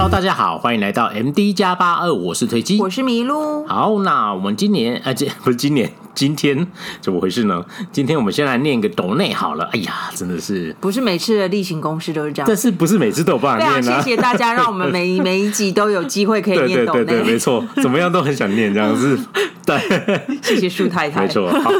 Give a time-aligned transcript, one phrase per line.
[0.00, 3.66] Hello，大家好，欢迎来到 MD 加八二，我是推机，我是麋鹿。
[3.66, 6.64] 好，那我们今年啊，这 不是今年，今天
[7.00, 7.64] 怎么回事呢？
[7.90, 9.68] 今天我们先来念个抖内好了。
[9.72, 12.46] 哎呀，真的是不是每次的例行公事都是这样？
[12.46, 14.00] 但是不是每次都有办法念呢、啊？
[14.00, 17.04] 谢谢大家，让我们 每每一集都有机会可以念抖内。
[17.04, 19.18] 对对对对，没错，怎么样都很想念这样子。
[19.66, 19.76] 对，
[20.40, 21.22] 谢谢树太太。
[21.22, 21.50] 没错。
[21.50, 21.72] 好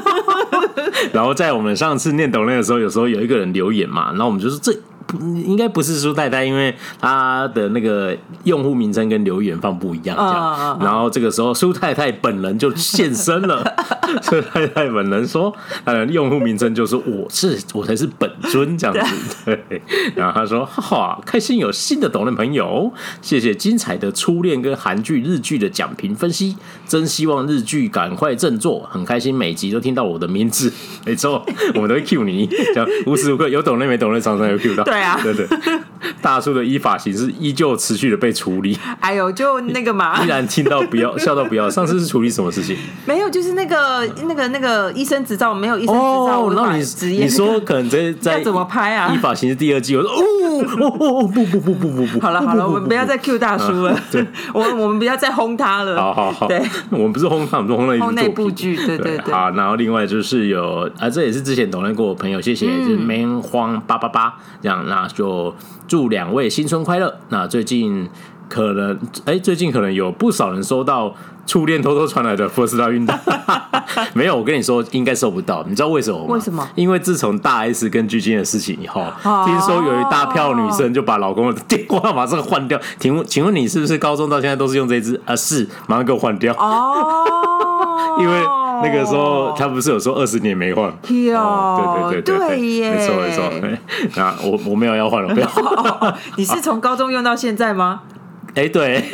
[1.13, 4.77] 然后在我们上次念抖内的时候，有时候有一个人留言嘛，然后我们就说这。
[5.19, 10.79] 应该不是苏太太，因为他的那个用户名称跟留言放不一样，这样。
[10.83, 13.65] 然后这个时候苏太太本人就现身了，
[14.23, 19.37] 苏太太本人说，呃，用户名称就是我是我才是本尊这样子。
[19.45, 19.83] 对。
[20.15, 26.57] 然后他说，哈哈，开心有新的懂的朋友，谢谢精彩的初恋跟韩剧日剧的讲评分析，
[26.87, 30.73] 真希望日剧赶快振作，很开心每集都听到我的名字，
[31.07, 34.85] 没错，我们都会 cue 你，这样无时无刻有懂的没懂的，常常有 cue 到。
[34.99, 35.47] 对啊，对对，
[36.21, 38.79] 大叔的依法刑事依旧持续的被处理。
[39.01, 41.69] 哎呦，就那个嘛， 依然听到不要 笑到不要。
[41.71, 42.77] 上次是处理什么事情？
[43.07, 49.13] 没有，就是那个那个那个医生执照没有医生执照，哦，那你你说可能在在怎么拍啊？
[49.15, 55.97] 依法刑事第二季，我说哦哦哦不不不不不不，好了好了，我们不要再 Q 大叔了，对，我我们不要再轰他了。
[55.97, 59.33] 好好好，对，我们不是轰他，我们是轰那那部剧，对对对。
[59.35, 65.55] 好，然后另外就是有啊，这也是之前讨论过的朋友，谢谢，就是没慌八八八这样，那就。
[65.87, 67.19] 祝两位新春快乐！
[67.31, 68.07] 那最近
[68.47, 68.95] 可能
[69.25, 71.15] 哎、欸，最近可能有不少人收到
[71.47, 73.19] 初恋偷偷传来的福斯拉运动，
[74.13, 74.37] 没有？
[74.37, 75.65] 我跟你说，应该收不到。
[75.67, 76.35] 你知道为什么吗？
[76.35, 76.69] 为什么？
[76.75, 79.03] 因为自从大 S 跟巨星的事情以后，
[79.47, 82.79] 听说有一大票女生就把老公的电话马上换掉。
[82.99, 85.19] 请问，请问你是不是高中到现在都是用这一支？
[85.25, 86.53] 啊，是，马上给我换掉。
[86.53, 88.68] 哦， 因为。
[88.83, 90.87] 那个时候他不是有说二十年没换？
[91.35, 93.51] 哦，对对对对，对耶，没错没错。
[94.17, 95.49] 那我我没有要换了，不要。
[96.37, 98.01] 你是从高中用到现在吗？
[98.55, 99.05] 哎，对。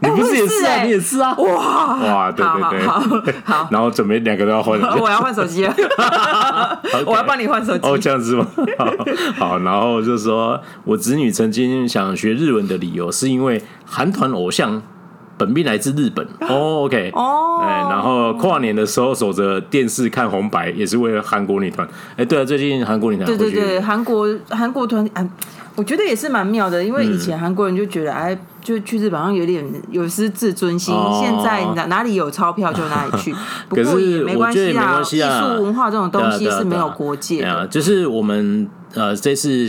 [0.00, 0.82] 你不是也是啊？
[0.82, 1.34] 你也是啊？
[1.38, 2.78] 哇哇，对对
[3.24, 3.66] 对，好。
[3.70, 4.78] 然后准备两个都要换。
[4.98, 5.74] 我要换手机了。
[7.06, 7.88] 我要帮你换手机。
[7.88, 8.46] 哦，这样子吗？
[9.38, 14.82] 好，然后就说我子女曾经想学日文的理由，是因为韩团偶像。
[15.36, 16.26] 本命来自日本。
[16.40, 21.86] 哦，OK，哦，哎，然后跨年的时候守着电视看红白，也是为了韩国女团。
[22.16, 25.28] 哎，对啊，最近韩国女团，对对对，韩国韩国团，哎，
[25.76, 30.94] 我觉得也是蛮妙的，因为以前韩国人就觉得，哎，就去日本好像有点有失自尊心。
[31.20, 33.34] 现在哪哪里有钞票就哪里去，
[33.68, 35.20] 不过也没关系啊，艺
[35.56, 38.68] 术文化这种东西是没有国界的，就是我们。
[38.94, 39.68] 呃，这是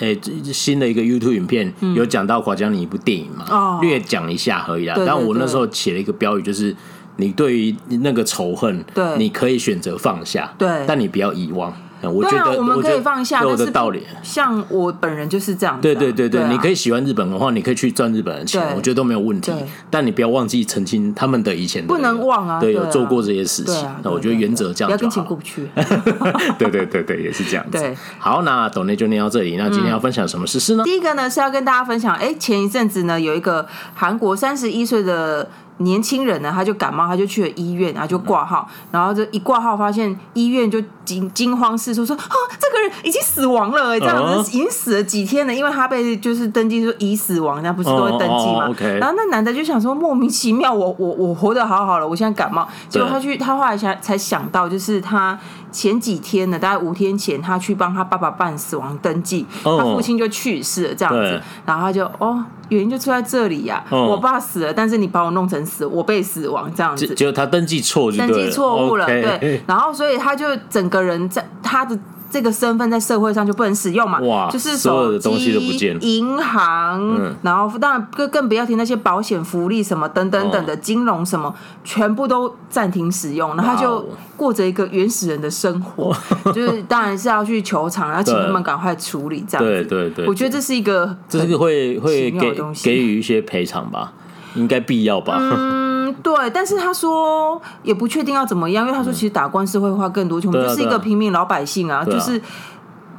[0.00, 0.16] 呃
[0.50, 3.44] 新的一个 YouTube 影片，嗯、有讲到《垮江》你一部电影嘛？
[3.50, 4.94] 哦、略讲一下而已啦。
[5.04, 6.74] 但我那时候写了一个标语，就是
[7.16, 11.70] 你对于那个仇恨，对，你可以选择放下，对，但你不要遗忘。
[12.10, 14.02] 我觉得、啊、我们可以放下，有的道理。
[14.22, 15.78] 像我本人就是这样、啊。
[15.80, 19.52] 对对对对，你可以喜欢日本文化，你可以去赚日本的钱，我觉得都没有问题。
[19.90, 22.60] 但你不要忘记曾经他们的以前的、不能忘啊。
[22.60, 23.88] 对，有做过这些事情。
[24.02, 24.88] 那我觉得原则这样。
[24.88, 25.68] 不要跟钱过不去。
[26.58, 27.78] 对对对对，也是这样子。
[27.78, 29.56] 对好，那董内就念到这里。
[29.56, 30.82] 那今天要分享什么事事呢？
[30.82, 35.48] 嗯、第一个呢是要跟大家分享，哎，前一阵子呢有一个韩国三十一岁的。
[35.78, 42.22] 年轻人呢，他就感冒，他就去了医院，然后就挂号，然后这一挂号，发现医院就惊惊慌失措，说啊，
[42.60, 48.68] 这个人已经死亡了，这样子已经死了几天了，因为他被就是登记说已死亡，那不是都会登记吗？
[49.00, 55.36] 然后那男的就想说，莫名其妙，我我我活得好好了，我现在感冒，结果他去，他后来才才想到，就是他
[55.72, 62.44] 前几天呢，大概五天前，他去帮他爸爸办死亡登记，他父亲就去世了，这样子，然后他就哦。
[62.68, 71.98] 原因就出在这里呀，我爸死了，但是你把我弄成死，我被死亡这样子，就他登记错，登记错误了，对，然后所以他就整个人在他的。
[72.32, 74.18] 这个身份在社会上就不能使用嘛？
[74.20, 75.52] 哇，就是手机、
[76.00, 86.10] 银行，然后当然更更不要提那些保险福利什么等等等的金融什么，全部都暂停使用，然后他就过着一个原始人的生活，
[86.54, 89.70] 就是当然是要去球场，然后 请他们赶快处理这样子。
[89.70, 94.10] 对对对，我觉得这是一个这是个会会给给予一些赔偿吧，
[94.54, 95.36] 应该必要吧。
[95.38, 95.82] 嗯
[96.22, 100.50] 对，但是他说也不确定要怎么样，因为他说其实打官司会花更多钱。
[100.50, 102.38] 我们就是一个平民老百姓啊，就是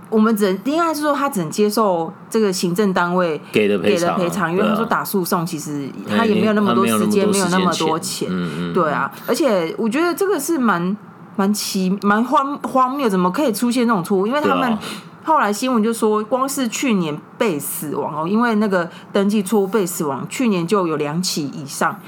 [0.09, 8.29] 我们只能应该是说他只能接受这个行政单位给的给的赔偿，因为他说打诉讼其实他也没有那么多时间，没有那么多钱。
[8.73, 10.95] 对啊，而且我觉得这个是蛮
[11.35, 14.27] 蛮奇蛮荒荒谬，怎么可以出现这种错误？
[14.27, 14.77] 因为他们
[15.23, 21.99] 后来新闻就说，光是去年被死亡哦，因为那个登记错误被死亡，去年就有两起以上。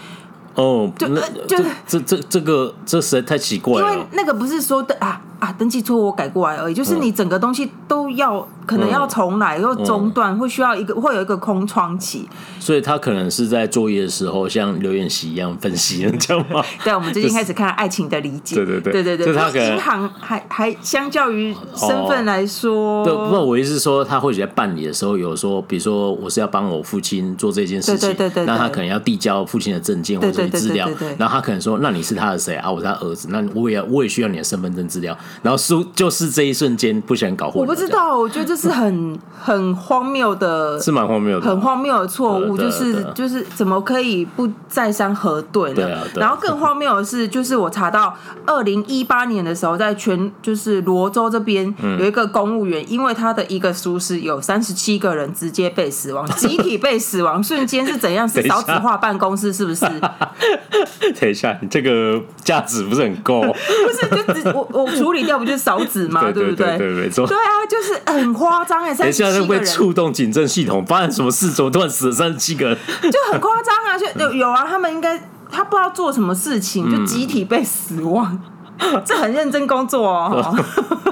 [0.55, 3.93] 哦，就那就这这这个这实在太奇怪了。
[3.93, 12.27] 因为那个不是说的啊啊，登记错误我改过来而已，就是你整个东西都要可能要重来，又中断，会需要一个会有一个空窗期。
[12.59, 16.65] 所以他可能是在作业的时候，像刘演习一样分析，你知道吗？
[16.83, 18.93] 对，我们最近开始看《爱情的理解》，对对对。
[18.93, 19.27] 对对对。
[19.27, 30.89] 就他可能银行还还相较于身份来说，对，不过我意思是说，他或许在办理的时候有说，比如说我是要帮我父亲做这件事情，对对对，那他可能要递交父亲的证件或者资料，
[31.19, 32.71] 然后他可能说，那你是他的谁啊？
[32.71, 37.61] 我是他儿子，那我也要我也需要你的身份证资料，然后书就是这一瞬间不想搞混。
[37.61, 45.75] 我不知道，我觉得这是很 很荒谬的，是蛮荒谬的，很荒谬的错误，就是就是怎么可以不再三核对呢？
[45.75, 48.15] 对啊，然后更荒谬的是，就是我查到
[48.45, 58.27] 二零一八年的时候，在全就是罗州这边有一个公务员，因为他的一个疏失，有三十七个人直接被死亡，集体被死亡，瞬间是怎样？
[58.27, 59.85] 是 少子化办公室是不是？
[61.19, 63.41] 等一下，你这个价值不是很够？
[63.41, 63.53] 不
[63.91, 66.29] 是，就只我我处理掉不就是少子吗？
[66.33, 66.77] 对不对？
[66.77, 67.25] 对，没错。
[67.27, 69.37] 对啊，就是很夸张哎，三十七个人。
[69.37, 71.49] 等一下会触动警政系统，发生什么事？
[71.51, 72.77] 怎么突然死了三十七个人？
[73.03, 73.97] 就很夸张啊！
[73.97, 75.17] 就有有啊，他们应该
[75.51, 78.39] 他不知道做什么事情，就集体被死亡。
[79.05, 80.53] 这很认真工作哦。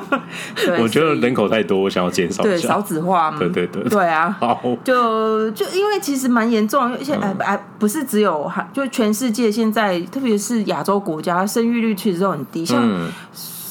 [0.78, 3.40] 我觉得人口太多，我想要减少对少子化嘛。
[3.40, 4.36] 对对对，对啊。
[4.38, 12.66] 好，就就因为其实蛮严重，而且哎哎，不是只有就全世界现在，特别是亚洲国家，生育率其实都很低。
[12.66, 12.84] 像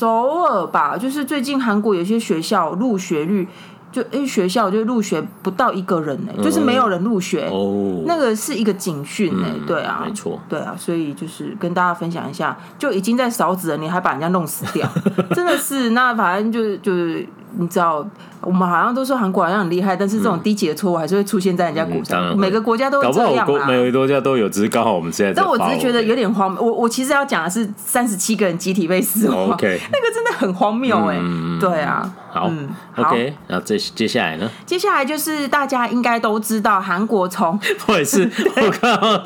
[0.02, 3.46] 首尔吧，就是最近韩国有些学校入学率。
[3.92, 14.88] 就哎，学校就入学不到一个人呢，就是没有人入学哦，那个是一个警讯呢，对啊，没错，对啊，所以就是跟大家分享一下，就已经在少子了，你还把人家弄死掉，
[15.34, 17.28] 真的是，那反正就是就是
[17.58, 18.02] 你知道。
[18.42, 22.20] 我们好像都说韩国好像很厉害，但是这种低级的错误还是会出现在人家股上。
[22.30, 23.66] 嗯、每个国家都会这样啊。
[23.66, 25.40] 每个国家都有，只是刚好我们现在，在。
[25.40, 26.60] 但我只是觉得有点荒谬。
[26.62, 31.20] 我我其实要讲的是三十七个人集体被死亡，OK， 那个真的很荒谬哎、欸。
[31.22, 34.50] 嗯、对啊，好，嗯，OK，然后接接下来呢？
[34.66, 37.56] 接下来就是大家应该都知道，韩国从
[37.86, 39.22] 我也是我看到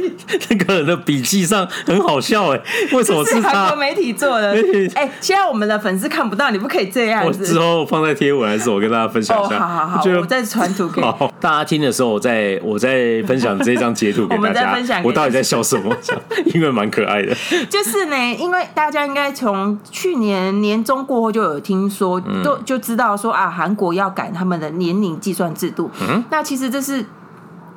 [0.50, 4.52] 那个人的笔记上很好笑哎、欸，为什么是韩国媒体做的？
[4.94, 7.42] 哎、欸，现在我们的粉丝看不到，你不可以这样子。
[7.42, 9.05] 我之后放在贴文还是我跟大家。
[9.08, 14.76] 分享一下，好好好，我，我再传图给好大家听的时候，我在我在分享这张截图 给大家。
[15.02, 15.94] 我，我到底在笑什么？
[16.54, 17.34] 因为蛮可爱的。
[17.68, 25.90] 就是呢，因为大家应该从去年年中过后就有听说，都就知道说啊，韩国要改他们的年龄计算制度。
[26.00, 27.04] 嗯，那其实这是。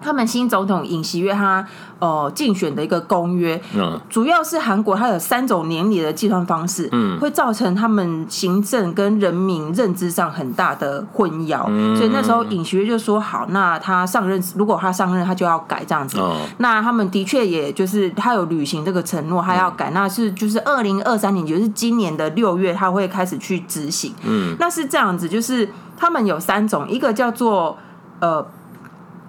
[0.01, 1.65] 他们新总统尹锡悦他
[1.99, 27.77] 呃竞选的一个公约，嗯，主要是韩国它有三种年龄的计算方式，嗯，会造成他们行政跟人民认知上很大的混淆，嗯，所以那时候尹锡悦就说好，那他上任，如果他上任，他就要改这样子，哦，那他们的确也就是他有履行这个承诺，他要改，嗯，那是就是二零二三年，就是今年的六月，他会开始去执行，嗯，那是这样子，就是他们有三种，一个叫做
[28.21, 28.45] 呃。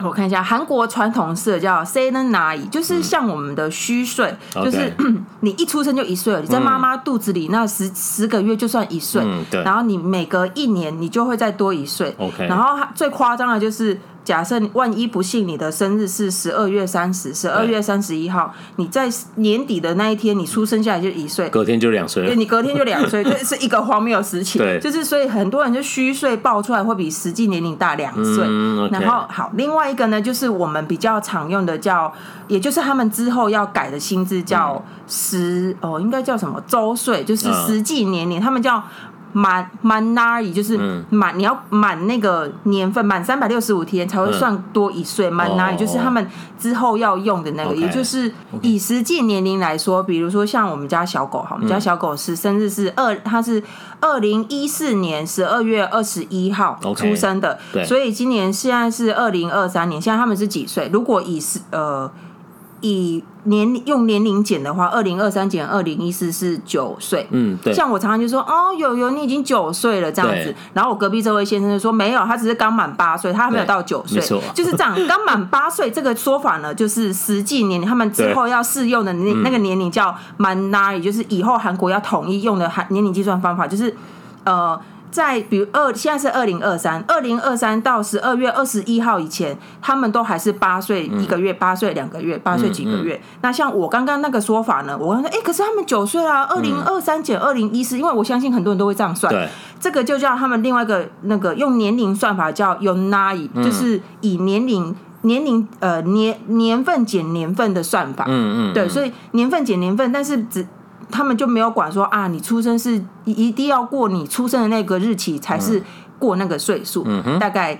[0.02, 4.92] 我看一下，韩国传统式叫 nae 就是像我们的虚岁，嗯、就是
[5.40, 12.14] 你一出生就一岁了，你在妈妈肚子里那十十个月就算一岁，嗯、然后你每隔一年你就会再多一岁。
[12.38, 13.98] 然后最夸张的就是。
[14.22, 24.60] 假设万一不幸你的生日是十二月三十，十二月三十一号，你在年底的那一天，你出生下来就一岁，隔天就两岁，对，你隔天就两岁， 这是一个荒谬的事情。
[24.60, 28.44] 对， 就是所以很多人就虚岁报出来会比实际年龄大两岁。
[28.46, 32.12] 嗯 okay、然后好，另外一个呢，就是我们比较常用的叫，
[32.46, 38.82] 也就是他们之后要改的新制叫实、嗯、哦，应该叫什么周岁，就是实际年龄，嗯、他们叫。
[39.32, 40.78] 满满 nari 就是
[41.10, 45.30] 满，你要满那个年份，满三百六十五天才会算多一岁。
[45.30, 46.26] 满 nari 就是他们
[46.58, 48.32] 之后要用的那个，也就是
[48.62, 53.62] 以实际年龄来说，比如说像我们家小狗哈，我们家小狗是生日是二，它是
[54.00, 60.88] 二零一四年十二月二十一号出生的，所以今年现在是二零二三年，现在他们是几岁？
[60.92, 62.10] 如果以是呃。
[62.80, 67.26] 以年用年龄减的话，二零二三减二零一四是九岁。
[67.30, 67.72] 嗯，对。
[67.72, 70.54] 像我常常就说，哦，有有，你已经九岁了这样子。
[70.72, 74.20] 然后我隔壁这位先生就说，没有，他只是刚满八岁，他还没有到九岁。
[74.54, 74.94] 就是这样。
[75.06, 83.94] 刚满八岁这个说法呢，就是实际年龄，他们之后要适用的那那个年龄叫满拉，也就是以后韩国要统一用的韩年龄计算方法，就是
[84.44, 84.80] 呃。
[85.10, 93.20] 在比如二现在是二零二三，二零二三到十二月二十一号以前，他们都还是八岁一个月，八岁两个月，八岁几个月。
[93.42, 94.96] 那像我刚刚那个说法呢？
[94.98, 99.32] 我刚刚说，哎、欸，可是他们九岁啊，二零二三减二零一四，因为我相信很多人都会这样算。
[99.32, 99.48] 对，
[99.80, 108.24] 这个就叫他们另外一个那个用年龄算法叫 yonnai，就是以年龄年龄呃年年份减年份的算法。
[108.28, 110.66] 嗯嗯，嗯对，所以年份减年份，但是只。
[111.10, 115.82] 他们就没有管说啊，你出生是一定要过你出生的那个日期才是
[116.18, 117.04] 过那个岁数。
[117.06, 117.78] 嗯哼，大概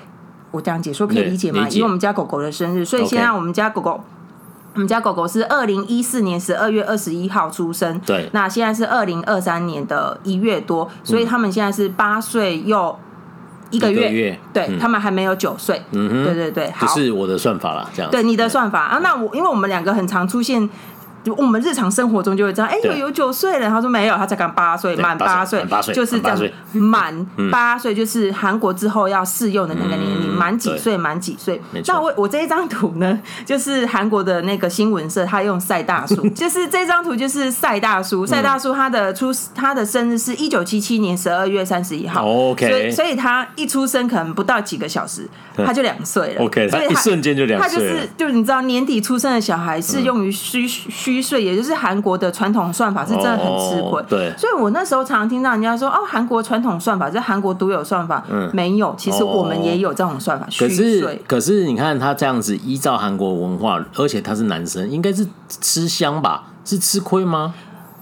[0.50, 1.66] 我这样解说可以理解吗？
[1.70, 4.00] 因为我们家狗狗的生日，所以现在我们家狗狗。
[4.72, 12.96] 我们家狗狗是二零一四年十二月二十一号出生，对，那现在是二零二三年的一月多，所以他们现在是八岁又
[13.70, 18.80] 一个月，对、嗯、他们还没有九岁，嗯哼，对对对，好，这是我的算法啦，这样，对你的算法。
[18.80, 20.70] 啊，那我因为我们两个很常出现。
[21.22, 25.62] 就我们日常生活中就会这样，哎、欸，有有九岁了，他说没有，他才刚八岁，满八岁，
[25.92, 26.38] 就是这样，
[26.72, 31.60] 满八岁就是韩国之后要适用的那个年龄，满、嗯、几岁满几岁。
[31.86, 51.09] 那我我这一张图呢，就是韩国的那个新闻社，他用赛大叔， 就是这张图就是赛大叔，赛大叔他的出他的生日是一九七七年十二月三十一号，OK，所以所以他一出生可能不到几个小时，他就两岁了，OK，所以他一瞬间就两岁，他就是就是你知道年底出生的小孩适用于虚虚。
[51.10, 60.46] 虚岁，也就是韩国的传统算法是真的很吃亏，对，所以我那时候常常听到人家说，哦，韩国传统算法是韩国独有算法，嗯，没有，其实我们也有这种算法。
[60.58, 66.44] 可是，可是你看他这样子依照韩国文化，而且他是男生，应该是吃香吧？
[66.64, 67.54] 是吃亏吗？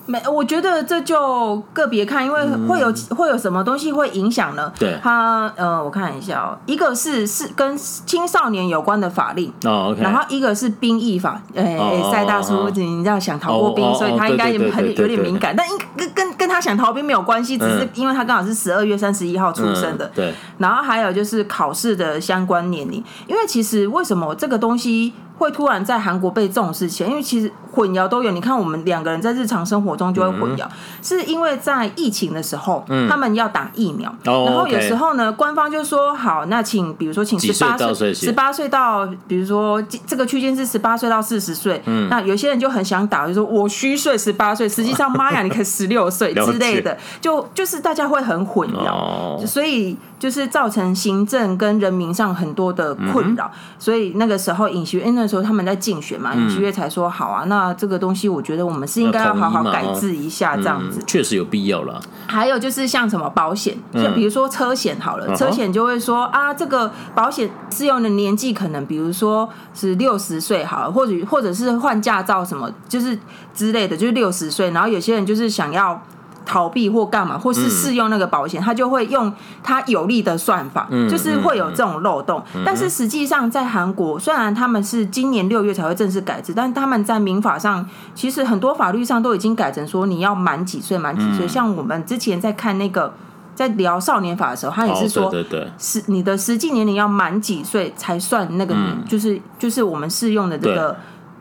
[0.09, 4.73] 没，我觉得这就个别看，因为会有、嗯、会有什么东西会影响呢？
[4.79, 9.53] 对，他呃，我看一下哦，一个是是跟青少年有关的法令
[10.01, 25.13] 然后一个是兵役法，哎、哦，赛大叔，哦、你这样想逃过兵，哦、所以他应该也很有点敏感，但应跟跟跟他想逃兵没有关系，只是因为他刚好是十二月三十一号出生的，嗯、对，然后还有就是考试的相关年龄，因为其实为什么这个东西？
[25.39, 28.31] 会突然在韩国被重视起来，因为其实混淆都有。
[28.33, 49.97] 你看，我们两个人在日常生活中就会混淆，嗯、是因为在疫情的时候，嗯、他们要打疫苗，哦、然后有时候呢，官方就说好，那请比如说请十八岁，十八岁到比如说这个区间是十八岁到四十岁，嗯、那有些人就很想打，就说我虚岁十八岁，实际上妈呀，你可以十六岁 之类的，就就是大家会很混淆，哦、所以。
[50.19, 62.01] 就是造成行政跟人民上很多的困扰，嗯、所以那个时候尹锡悦那时候他们在竞选嘛，尹锡悦才说好啊，那这个东西我觉得我们是应该要好好改制一下，这样子确、嗯、实有必要了。
[62.27, 73.19] 还有就是像什么保险，就比如说车险好了，嗯、车险就会说啊，这个保险适用的年纪可能比如说是六十岁好了，或者或者是换驾照什么，就是
[73.55, 76.03] 之类的，就是六十岁，然后有些人就是想要。
[76.49, 79.31] 逃避或干嘛，或是适用那个保险，他就会用
[79.63, 82.43] 他有利的算法，就是会有这种漏洞。
[82.65, 91.47] 但是实际上，在韩国，虽然他们是今年六月才会正式改制，但他们在民法上，其实很多法律上都已经改成说你要满几岁，满几岁。
[91.47, 93.13] 像我们之前在看那个，
[93.55, 98.75] 在聊少年法的时候，他也是说，对对对，是你的实际年龄要满几岁才算那个，
[99.07, 100.97] 就是就是我们适用的这个。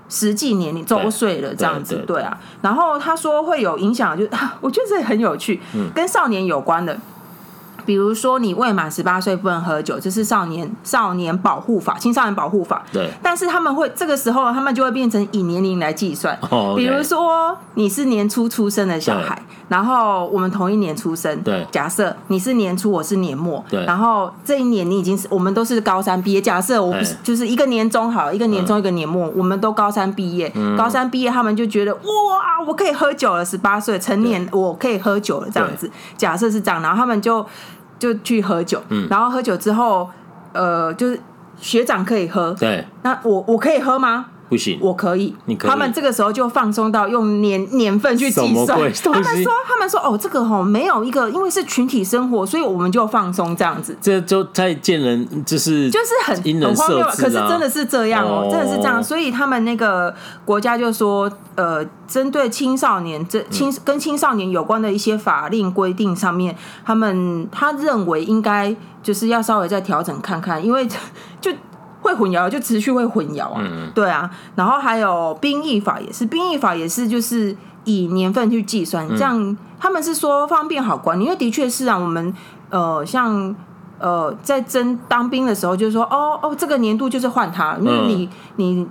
[0.10, 2.38] 实际年龄周岁了这样子，对啊。
[2.62, 4.26] 然后他说会有影响，就
[4.62, 5.60] 我觉得这很有趣，
[5.94, 6.98] 跟少年有关的。
[7.88, 12.84] 比如说，你未满十八岁不能喝酒，这是少年少年保护法、青少年保护法。
[12.92, 13.10] 对。
[13.24, 16.38] 但是他们会这个时候，他们就会变成以年龄来计算。
[16.50, 16.76] Oh, okay.
[16.76, 21.42] 比如说，你是年初出生的小孩，然后我们同一年出生。
[21.44, 21.66] 对。
[21.72, 23.64] 假设你是年初，我是年末。
[23.70, 23.86] 对。
[23.86, 26.42] 然后这一年你已经是，我们都是高三毕业。
[26.42, 30.52] 假设我不是，就是一个年中好，一个年中一个年末，嗯、我们都高三毕业。
[30.56, 32.02] 嗯、高三毕业，他们就觉得哇，
[32.68, 35.90] 我可以喝酒了，十八岁成年，我可以喝酒了，这样子。
[36.18, 37.46] 假设是这样，然后他们就。
[38.00, 40.10] 就去喝酒，嗯、然后喝酒之后，
[40.54, 41.20] 呃，就是
[41.58, 44.28] 学长可以喝，对，那我我可以喝吗？
[44.50, 45.36] 不行，我可以。
[45.46, 45.70] 你可以。
[45.70, 48.78] 他们这个时候就放松到用年年份去计算。
[49.04, 53.98] 他们说，他们说，哦，这个哈没有一个，因为是群体生活，所以我们就放松这样子。
[54.02, 57.06] 这就太见人，就是就是很很荒谬。
[57.08, 59.04] 可是真的是这样哦，真的是这样。
[59.04, 60.14] 所以他们那个
[60.46, 70.88] 国家就说，呃，针对青少年这青跟青少年有关的一些法令规定上面，他们他认为应该就是要稍微再调整看看，因为
[71.42, 71.52] 就。
[72.08, 82.34] 会混淆就持续会混淆啊，嗯、对啊，然后还有兵役法也是，兵役法也是就是以年份去计算，这样、嗯、他们是说方便好管理，因为的确是啊，我们
[82.70, 83.56] 呃像
[84.00, 88.88] 呃在征当兵的时候，就是说哦哦这个年度就是换他，因为你你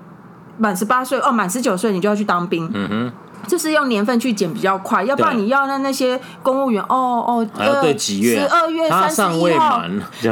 [0.58, 3.12] 满十八岁哦满十九岁你就要去当兵，嗯哼。
[3.46, 7.46] 就是用年份去减比较快，要不然你要让那些公务员哦哦，
[7.80, 8.40] 对几月？
[8.40, 9.82] 十二月三十一号，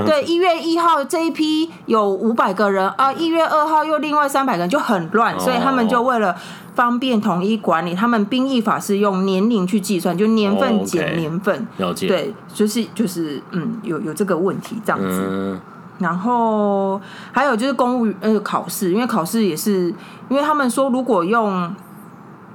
[0.05, 6.35] 对一月一号这一批有五百个人啊，一月二号又另外三百个人就很乱，所以他们就为了
[6.75, 11.67] 方便统一管理，他们兵役法是用年龄去计算，就年份减年份。
[11.77, 12.09] 了解。
[12.09, 15.61] 对，就是就是嗯，有有这个问题这样子。
[15.99, 19.95] 然后还有就是公务员呃考试，因为考试也是，
[20.29, 21.73] 因为他们说如果用。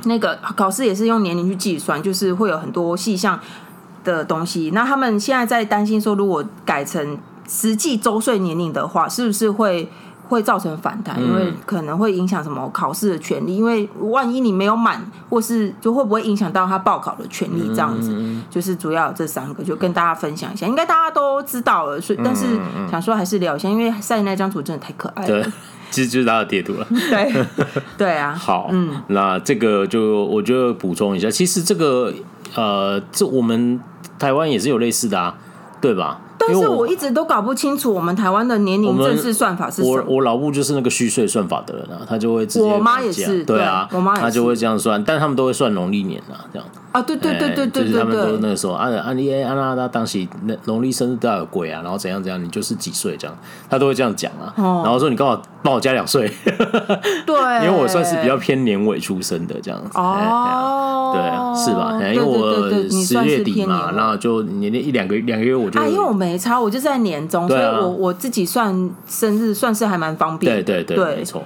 [0.04, 3.40] 那个考试也是用年龄去计算，就是会有很多细项
[4.04, 4.72] 的东西。
[4.74, 9.92] 那他们现在在担心说，如果改成实际周岁年龄的话，是不是会
[10.30, 11.22] 会造成反弹？
[11.22, 13.58] 因为可能会影响什么考试的权利？
[13.58, 17.68] 因为万一你没有满，或是就会不会影响到他报考的权利？
[17.70, 18.16] 这样子，
[18.50, 20.68] 就是主要这三个，就跟大家分享一下。
[20.68, 22.46] 应该大家都知道了，所以但是
[22.90, 25.52] 想说还是聊一下，因为赛那张图真的太可爱了。
[25.92, 27.46] 其实就是他的贴图了， 对
[27.98, 28.32] 对啊。
[28.40, 32.14] 好，嗯，那这个就我觉得补充一下，其实这个
[32.54, 33.80] 呃，这我们
[34.20, 35.36] 台湾也是有类似的啊，
[35.82, 36.22] 对吧？
[36.40, 40.04] 但是我一直都搞不清楚我们台湾的年龄正式算法是什么。
[40.08, 46.68] 我我老母就是那个虚岁算法的人啊，他就会直接我妈也是，对啊，我妈他就会这样算，但他们都会算农历年啊，这样。
[46.92, 53.38] 啊，对对对对对对，就是他们都那个时候，按按你按那那当时那农历生日都要有鬼啊，然后怎样怎样，你就是几岁这样，
[53.70, 54.52] 他都会这样讲啊。
[54.58, 56.32] 然后说你刚好帮我加两岁，
[57.28, 59.92] 对，因为我算是比较偏年尾出生的这样子。
[60.00, 62.00] 哦，对，是吧？
[62.12, 65.80] 因为我十月底嘛，然后就年龄一两个两个月我就。
[65.80, 68.74] 啊，因为我没差，我就在年中，所以我我自己算
[69.08, 70.64] 生日算是还蛮方便。
[70.64, 71.42] 对对对，没错，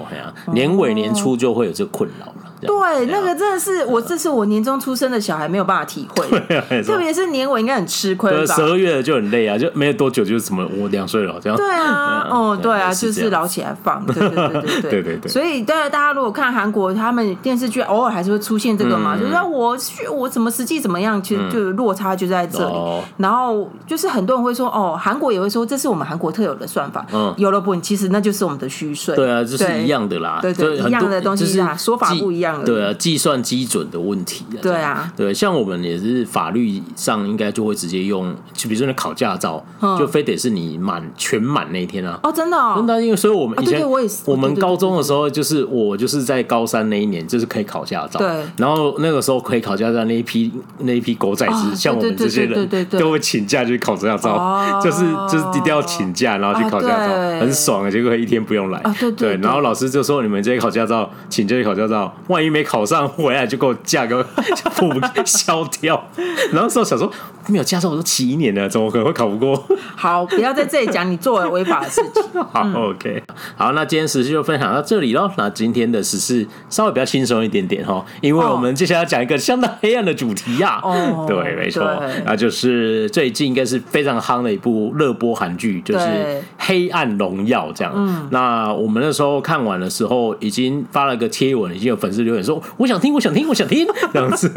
[0.54, 2.34] 年尾年初就会有这个困扰。
[2.66, 6.28] 对，那个真的是我这是我年终出生的小孩没有办法体会，
[6.84, 8.56] 特别是年尾应该很吃亏吧？
[8.56, 11.58] 十二月就很累啊，就没有多久就是什么我两岁了这样。
[11.58, 15.32] 对啊， 哦，对啊，就是老起来放，对对对对对 对。
[15.32, 19.78] 所以对大家如果看韩国他们电视剧，偶尔还是会出现这个嘛，就是我
[20.12, 22.74] 我怎么实际怎么样，其实就落差就在这里。
[23.18, 29.16] 然后就是很多人会说，哦，韩国也会说这是我们韩国特有的算法，嗯，有了不，其实那就是我们的虚岁。
[29.16, 32.53] 对啊，就是一样的啦，对对，一样的东西啊，说法不一样。
[32.66, 34.46] 对啊，计算基准的问题。
[34.62, 39.64] 对啊，对，像我们也是法律上应该就会直接用，就比如说你考驾照，
[39.98, 42.20] 就非得是你满全满那一天啊。
[42.24, 48.20] 哦，真的，真的，因为所以我们以前我也是，我们高中的时候，就是我就是在高三那一年，就是可以考驾照。
[48.20, 57.90] 对，然后那个时候可以考驾照那一批那一批狗仔子，像我们这些人，都会请假去考驾照，就是就是一定要请假，然后去考驾照，很爽啊！
[57.90, 58.82] 结果一天不用来。
[59.18, 64.26] 对，然后老师就说你们这些考驾照，请这些考驾照，万一没考上回来就给我价格
[64.74, 64.92] 付
[65.24, 66.04] 消掉。
[66.52, 67.12] 然后时候
[67.48, 69.66] 没有驾照，我都骑一年了，怎么可能会考不过？
[69.96, 72.24] 好，不要在这里讲你作为违法的事情。
[72.52, 73.22] 好，OK，
[73.56, 75.30] 好，那今天时事就分享到这里喽。
[75.38, 80.80] 那今天的时事稍微比较轻松一点点哈，因为我们接下来要讲一个相当黑暗的主题呀。
[80.84, 81.84] 哦，对，没错，
[82.26, 86.06] 那就是最近应该是非常夯的一部热播韩剧，就是
[86.58, 87.94] 《黑暗荣耀》这样。
[87.96, 92.62] 嗯，那我们那时候看完的时候，已经发了个贴文，已经有粉丝留言说。
[92.78, 93.88] 我想听，我想听，我想听。
[94.14, 94.52] 这样子，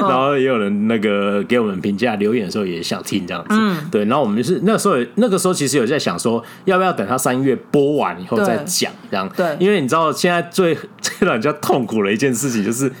[0.00, 12.92] 然后也有人那个给我们评价留言的时候也想听这样子，嗯，对，然后我们就是那个时候那个时候其实有在想说，要不要等他三月播完以后再讲这样，对，因为你知道现在最 最让人家痛苦的一件事情就是，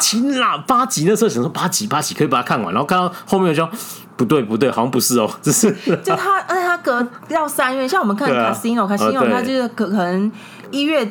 [0.00, 3.70] 天哪，八集那时候想说八集八集可以把它看完，然后看到后面就说
[4.16, 5.74] 不对不对，好像不是哦，只是。
[6.02, 10.30] 就他而且他隔到三月，像我们看 Casino Casino，他就是可可能
[10.70, 11.10] 一月。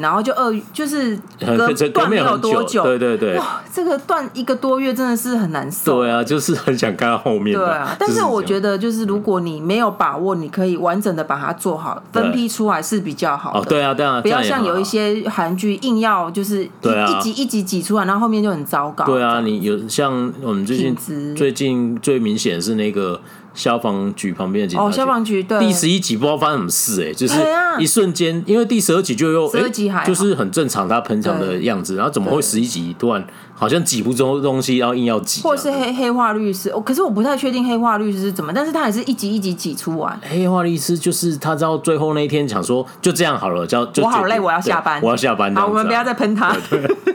[0.00, 6.00] 然后就二，就是隔断没有多久，对对对，哇，这个断一个多月真的是很难受。
[6.00, 7.56] 对啊，就是很想看到后面。
[7.56, 13.68] 对啊，但是我觉得就是如果你没有把握，你可以完整的把它做好，分批出来是比较好的。
[13.68, 19.04] 对啊，对啊，不要像有一些韩剧硬要就是一集一集挤出来，然后后面就很糟糕。
[19.04, 23.20] 对啊，你有像我们最近最近最明显是那个。
[23.54, 25.58] 消防局旁边的警察局，哦，消防局对。
[25.58, 27.34] 第十一集不知道发生什么事，哎，就是
[27.78, 33.24] 一瞬间，因为第十二集就又十二集还就是很正常，他喷枪的样子，然后怎么会十一集突然？
[33.52, 40.18] 好像挤不中东西，然后硬要挤，或是黑黑化律师，可是我不太确定黑化律师是怎么，但是他还是一集一集挤出完。
[40.22, 45.54] 黑化律师就是他到最后那一天想说，就这样好了，叫我好累，我要下班，我要下班。
[45.54, 46.56] 好，我们不要再喷他。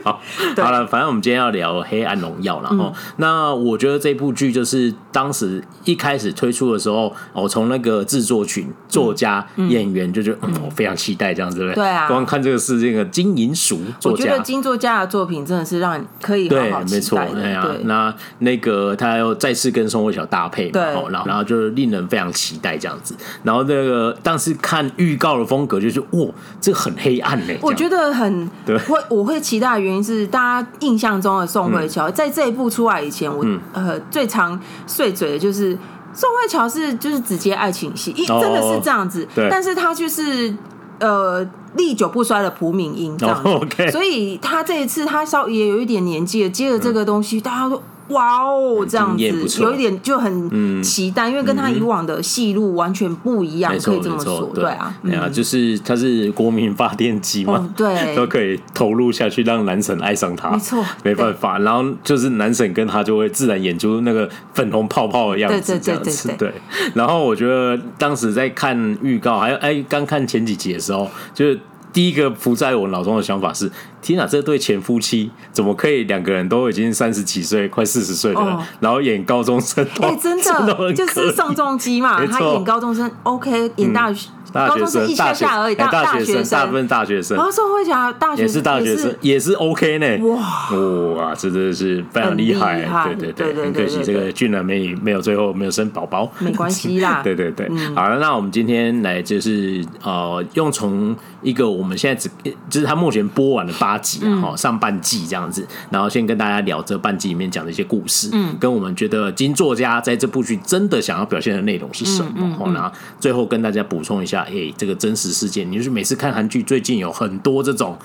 [0.04, 0.20] 好，
[0.62, 12.08] 好了，反正我们今天要聊《黑暗荣耀》然后，那我觉得这部剧就是当时一开始推出的时候，我从那个制作群、作家、演员就觉得，我非常期待这样子，对啊。
[12.08, 16.48] 光看这个是这个金银鼠作家，我觉得金作家的作品真的是让人可以。
[16.48, 17.52] 对，没错，对。
[17.52, 23.14] 啊，那那个他又再次跟宋慧乔搭配嘛，然后然后就是令人非常期待这样子。
[23.42, 26.26] 然后那个当时看预告的风格就是，哇，
[26.60, 27.54] 这个很黑暗呢。
[27.62, 35.76] 我觉得很对，会我会期待的原因是，大家印象中的宋慧乔在这一部出来以前，我呃最常碎嘴的就是
[36.16, 40.52] 宋慧乔是就是直接爱情戏，真的是这样子，但是她就是
[40.98, 41.48] 呃。
[41.76, 43.44] 历久不衰的朴敏英这样，
[43.92, 49.24] 所以他这一次他稍微也有一点年纪了，接了这个东西，大家都哇哦，这样子
[49.60, 54.64] 有一点就很期待，因为跟他以往的戏路完全不一样，可以这么说，对。
[54.64, 58.14] 啊，对啊，就是他是国民发电机嘛哦，对。
[58.14, 66.48] 都可以投入下去，让男神爱上他，没错没办法，然后就是男神跟他就会自然演出那个粉红泡泡的样子，这样子，对对。
[66.50, 66.54] 对。
[66.94, 71.58] 然后我觉得当时在看预告，还有哎，刚看前几集的时候，就是。
[71.92, 73.72] 第一个浮在我脑中的想法是：
[74.06, 79.84] 天哪，这对前夫妻怎么可以两个人都已经三十几岁、快四十岁了，哦、然后演高中生？
[80.00, 84.28] 哎、欸，真的 就是宋仲基嘛，他演高中生，OK，演大学。
[84.28, 87.36] 嗯高中生一下下而已，大大学生，大部分大学生。
[87.36, 90.16] 然后宋慧乔大学也是大学生，也是 OK 呢。
[90.28, 90.70] 哇
[91.16, 92.80] 哇，这真的是非常厉害。
[93.18, 97.20] 对对对，很可惜这个俊男美女没有最后没有生宝宝，没关系啦。
[97.24, 102.30] 对对对，好了，那我们今天来就是呃，用从一个我们现在只
[102.70, 114.42] 就是他目前播完了八集哈，上半季这样子，然后先跟大家聊这半季里面讲的一些故事，嗯，跟我们觉得金作家在这部剧真的想要表现的内容是什么，然后最后跟大家补充一下。
[114.42, 117.98] 哎，这个真实事件，你就是每次看韩剧，最近有很多这种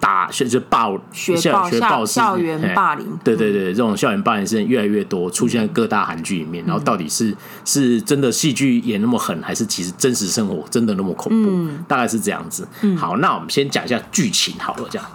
[0.00, 6.64] 打就是暴学校学暴校园霸凌，对对对，这种校园霸凌事件越来越多，出现在各大韩剧里面。
[6.64, 11.50] 然后到底是是真的戏剧演那么狠，还是其实真实生活真的那么恐怖？
[11.50, 12.66] 嗯、大概是这样子。
[12.96, 15.06] 好，那我们先讲一下剧情好了，这样。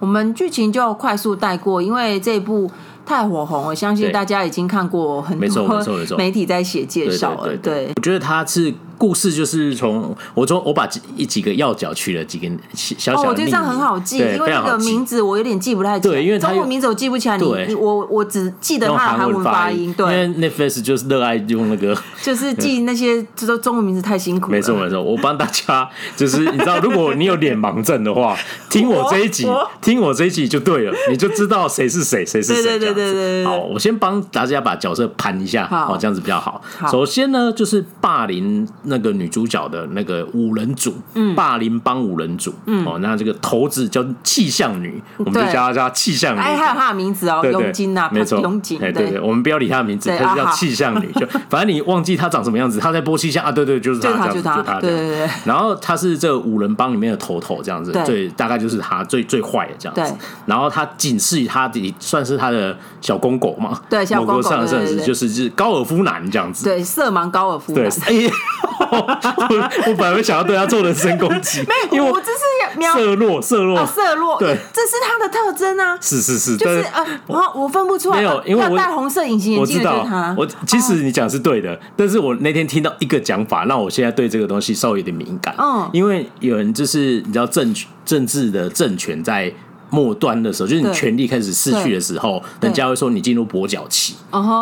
[0.00, 2.70] 我们剧情就快速带过，因为这部。
[3.08, 5.80] 太火红我，相信大家已经看过很多
[6.18, 7.56] 媒体在写介绍了。
[7.58, 16.10] 对，我觉得它是故事，就是从我从我把几几个要角取了几个小小的、哦，我觉得这样很好记，因为那个名字我有点记不太清。
[16.10, 19.92] 对，因为中文名字我记不起来，你我我只记得他的韩文发音。
[19.94, 24.52] 对，因为 Netflix 就是热爱用那个， 就是记那些这都中文名字太辛苦了。
[24.52, 28.36] 没错没错，我帮大家就是你知道，如果你有脸盲症的话，
[28.70, 29.46] 听我这一集，
[29.80, 32.78] 听我这一集就对了，你就知道谁是谁， 谁是谁。
[32.78, 36.60] 对对对，好，我先帮大家把角色盘一下，好，这样子比较好。
[36.90, 46.38] 首先呢，就是霸凌那个女主角的那个五人组，嗯，霸凌帮五人组，嗯，哦，那这个头子叫气象女，我们就叫她叫气象女。
[46.38, 48.80] 哎，还有她的名字哦，雍金呐，没错，雍金。
[48.82, 51.12] 哎，对对，我们不要理她的名字，她就叫气象女。
[51.12, 55.28] 就 反正你忘记她长什么样子，她在播气象啊，对对，就是她，就是她，对对对。
[55.44, 60.14] 然后她是这五人帮里面的头头，这样子，最大概就是她最最坏的这样子。
[60.46, 63.80] 然后她仅次于她的，算是她的小公狗嘛。
[63.90, 66.64] 对，小公狗上的甚至就是就是高尔夫男这样子。
[66.64, 67.90] 对，色盲高尔夫男。
[68.06, 68.32] 对，哎
[69.56, 74.38] 呀，我本来想要对他做人身攻击，没有，我只是要色弱，色弱，色弱。
[74.38, 75.96] 对，这是他的特征啊。
[76.00, 78.18] 是是是，就是呃，我我分不出来。
[78.18, 80.34] 没有，因为我戴红色隐形眼镜，我知道他。
[80.36, 85.54] 我其实你讲是对的，但是我那天听到一个讲法，让我现在对这个东西稍微有点敏感。
[85.58, 89.52] 嗯，因为有人就是你知道政政治的政权在。
[89.90, 94.14] 末端的时候，就是你权力开始失去的时候，人家会说你进入跛脚期。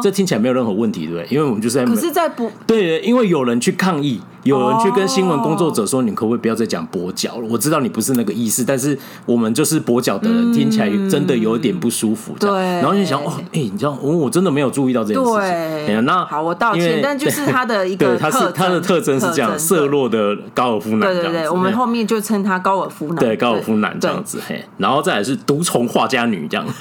[0.03, 1.27] 这听起来没有任何问题，对不对？
[1.31, 4.21] 因为我们就是在，可是在不，对，因为有人去抗议。
[4.45, 7.49] 有人去跟新闻工作者说：“你可不可以不要再讲跛脚了？
[7.51, 17.01] 我知道你不是那个意思，但是我们就是跛脚的人，听起来真的有点不舒服。”对，然后就想：“哦，哎，你知道，我我真的没有注意到这件事情。”那好，我道歉。
[17.03, 21.01] 但就是他的 一个，他是他的特征是这样，色弱的高尔夫男。
[21.01, 23.17] 对对对，我们后面就称他高尔夫男。
[23.17, 24.39] 对，高尔夫男这样子。
[24.47, 26.67] 嘿，然后再来是毒虫画家女这样。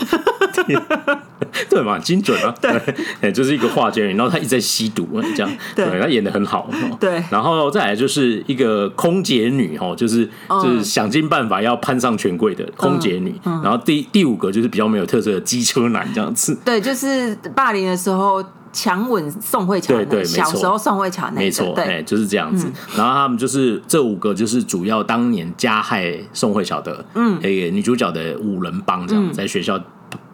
[1.69, 2.53] 对嘛，精准啊。
[2.59, 5.51] 对，就是一个画家女，然后他一直在吸毒，这样。
[5.75, 6.69] 对，他演的很好。
[6.99, 7.52] 对，然后。
[7.71, 13.33] 再来就是一个空姐女哦，就是就是想尽办法要攀上权贵的空姐女。
[13.43, 16.57] 然后第第五个就是比较没有特色的机车男这样子。
[16.63, 19.93] 对，就是霸凌的时候强吻宋慧乔。
[19.93, 21.39] 对对，小时候宋慧乔那个。
[21.39, 22.67] 没错，哎，就是这样子。
[22.97, 29.79] 然后他们就是这五个，就是主要当年加害宋慧乔的，嗯，那个女主角的五人帮这样在学校。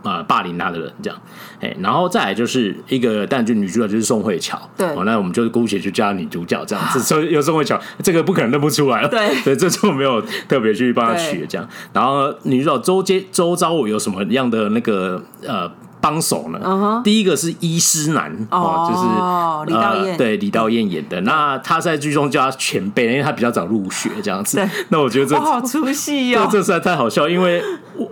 [0.03, 1.19] 啊，霸凌他的人这样，
[1.59, 11.67] 哎，然后再来就是一个，但就女主角就是宋慧乔，对，那我们就姑且就叫她女主角这样子， 所以有宋慧乔，这个不可能认不出来了，对， 所以这就没有特别去帮她取这样。
[11.93, 15.69] 然后女主角周街周遭有什么样的那个呃。
[16.01, 17.01] 帮手呢？
[17.03, 21.19] 第一个是医师男哦，就是李道彦，对李道彦演的。
[21.21, 24.65] 那他在剧中叫他前辈，因为他比较早入学这样子。
[24.89, 27.27] 那我觉得这好出戏哦，这实在太好笑。
[27.27, 27.61] 因为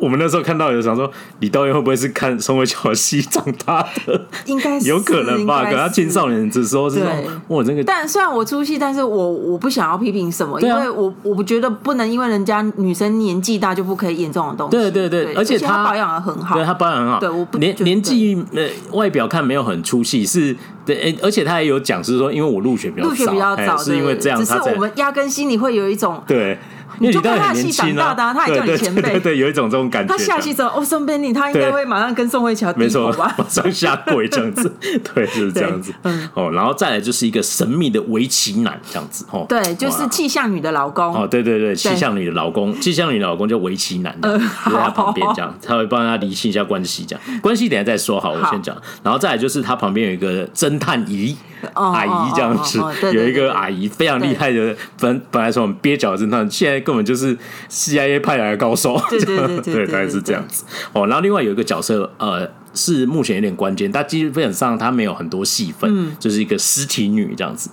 [0.01, 4.25] 我们那时候看到有想说，李道彦会不会是看宋慧乔戏长大的？
[4.45, 5.63] 应该有可能吧？
[5.63, 7.07] 可能他青少年的时候是说，
[7.47, 7.81] 哇，那个。
[7.85, 14.71] 但虽然我出戏，但是我我不想要批评什么，因为我我不觉得不能因为人家女生年纪大就不可以演这种东西。
[14.77, 17.19] 对对对，而且他保养的很好，对他保养很好。
[17.21, 17.76] 对，我不连。
[17.83, 26.57] 年纪呃，外表看没有很出戏，是对，而且他也有讲，是说因为我入学比较早，入学比较早，是因为这样，只是我们压根心里会有一种对
[26.99, 30.13] 因为就看他很戏长大的，他还叫你前辈，对对，有一种这种感觉。
[30.13, 34.71] 他下戏之后，哦，宋贝宁，他应该会马上跟宋慧乔低头吧， 马上下跪这样子，
[35.13, 35.93] 对，就是这样子。
[36.03, 41.13] 嗯哦，然后再来就是一个神秘的围棋男这样子，哦，对，就是气象女的老公。
[41.13, 48.19] 哦，对对对，气象女的老公，气象女的老公叫围棋男，就在他旁边这样，他会帮他理清一下关系，这样关系等下再说。
[48.19, 48.75] 好，我先讲。
[49.03, 51.35] 然后再来就是他旁边有一个侦探姨。
[51.73, 52.79] 阿姨这样子，
[53.13, 57.37] 有一个阿姨非常厉害的，本本来说很蹩脚的侦探，现在根本就是
[57.69, 60.63] CIA 派来的高手，对对 对，对，大概是这样子。
[60.93, 67.69] 哦，然后另外有一个角色，呃，是目前有点关键，但基本上他没有很多戏份，就是一个尸体女这样子。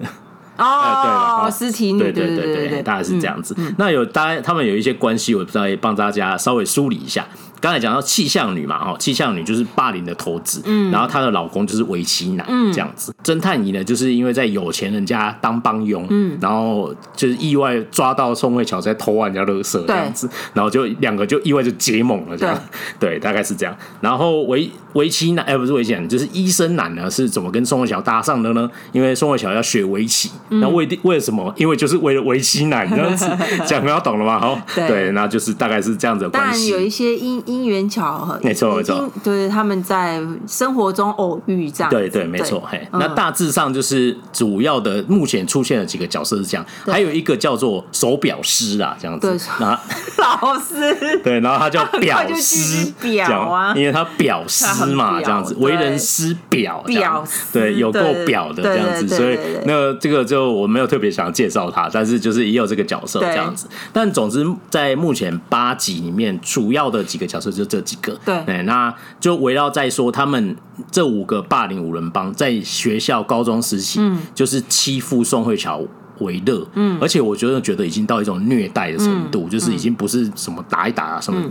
[0.58, 3.56] 哦，对尸体女，对对对对，大概是这样子。
[3.78, 7.26] 那有大家他们有一些关系，我不知道，也帮大家稍微梳理一下。
[7.62, 13.14] 刚才讲到气象女嘛，哈，气象女就是霸凌的头子，嗯，然后她的老公就是围棋男，嗯，这样子。
[13.22, 22.60] 侦探仪呢，就是因为在有钱人家当帮佣，嗯，然后就是意外抓到宋慧乔在偷人家垃圾这样子，然后就两个就意外就结盟了，这样，
[22.98, 23.72] 对，大概是这样。
[24.00, 28.68] 然后围围棋男，哎，不是围棋男，就是医生男呢，是怎么跟宋慧乔搭上的呢？
[28.90, 31.54] 因为宋慧乔要学围棋，那为为了什么？
[31.56, 33.30] 因为就是为了围棋男这样子，
[33.64, 34.40] 讲要懂了吗？
[34.40, 36.70] 好，对，那就是大概是这样子的关系。
[36.70, 37.40] 有一些因。
[37.52, 42.62] 因缘巧合，没错没错，对，他们在生活中偶遇这样，对对没错。
[42.66, 49.38] 嘿，那大致上就是主要的目前出现的几个角色是这样，还有一个叫做手表师啊，这样子。
[49.60, 49.78] 那
[50.18, 63.66] 老师， 对，然后他叫表师，表啊，因为他表师嘛，这样子，为人师表，表对，有够表的这样子，所以那这个就我没有特别想介绍他，但是就是也有这个角色这样子。
[63.92, 67.41] 但总之在目前八集里面，主要的几个角色。
[67.50, 70.56] 就这几个，对，那就围绕在说他们
[70.90, 75.80] 这五个霸凌五人帮在学校高中时期，嗯，就是欺负宋慧乔
[76.20, 81.42] 为乐，嗯，而且我觉得觉得已经到一种虐待的程度，就是已经不是什么打一打啊，什么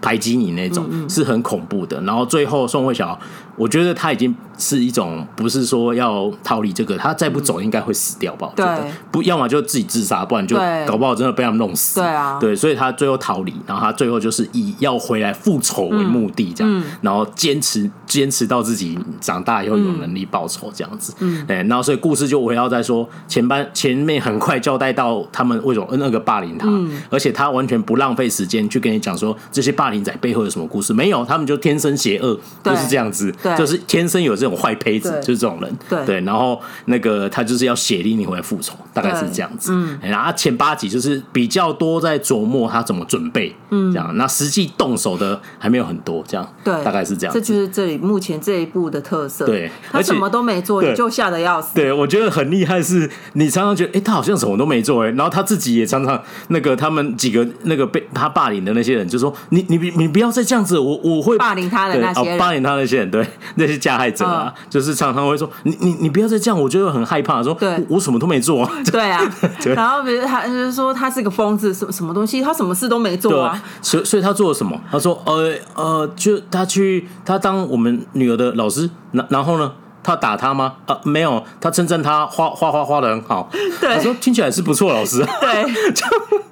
[0.00, 2.00] 排挤你那种，是很恐怖的。
[2.02, 3.18] 然后最后宋慧乔，
[3.56, 4.34] 我觉得他已经。
[4.58, 8.50] 是一种不是说要逃离这个，他再不走应该会死掉吧？
[8.56, 8.84] 我觉得。
[9.10, 12.00] 不要么就自己自杀，不然就搞不好真的被他们弄死。
[12.00, 21.14] 对啊，对，所以他最后逃离，然后他最后就是以要回来复仇为目的，这样，然后坚持坚持到自己长大以后有能力报仇这样子。
[21.20, 26.68] 嗯，哎，然后所以故事就围绕在说前班前面很快交代到他们为什么那个霸凌他，
[27.10, 34.47] 而且他完全不浪费时间去跟你讲说这些霸凌仔背后有什么故事，没有，他们就天生邪恶，就是这样子，就是天生有这。
[34.56, 39.72] 坏胚子就是这种人，对，对，然后那个他就是要血淋淋回来复仇，大概是这样子。
[39.72, 44.16] 嗯，然后前八集就是比较多在琢磨他怎么准备，嗯，这样。
[44.16, 47.34] 那实际动手的还没有很多，这样，对，大概是这样。
[47.34, 49.46] 这就是这里目前这一部的特色。
[49.46, 51.74] 对，他什么都没做，你就吓得要死。
[51.74, 64.54] 对，我觉得很厉害，是你常常觉得，哎，他好像什么都没做，哎，然后他自己也常常那个他们几个那个被他霸凌的那些人就说，你你你不要再这样子，我我会霸凌他的那些人，霸凌他那些人，对，那些加害者啊。
[64.70, 67.42] 就是常常会说你你你不要再这样，我觉得很害怕。
[67.42, 68.72] 说对我什么都没做啊。
[68.90, 69.20] 对啊，
[69.74, 73.62] 然后比如他就是说他是个疯子，什么什么东西，他什么事都没做啊。
[73.82, 74.80] 所以所以他做了什么？
[74.90, 79.72] 他说呃呃，就他去他当我们女儿的老师，然然后呢，
[80.02, 80.74] 他打他吗？
[80.86, 83.48] 啊，没有，他称赞他画画画画的很好。
[83.80, 85.24] 对， 他说听起来是不错老师。
[85.40, 85.64] 对，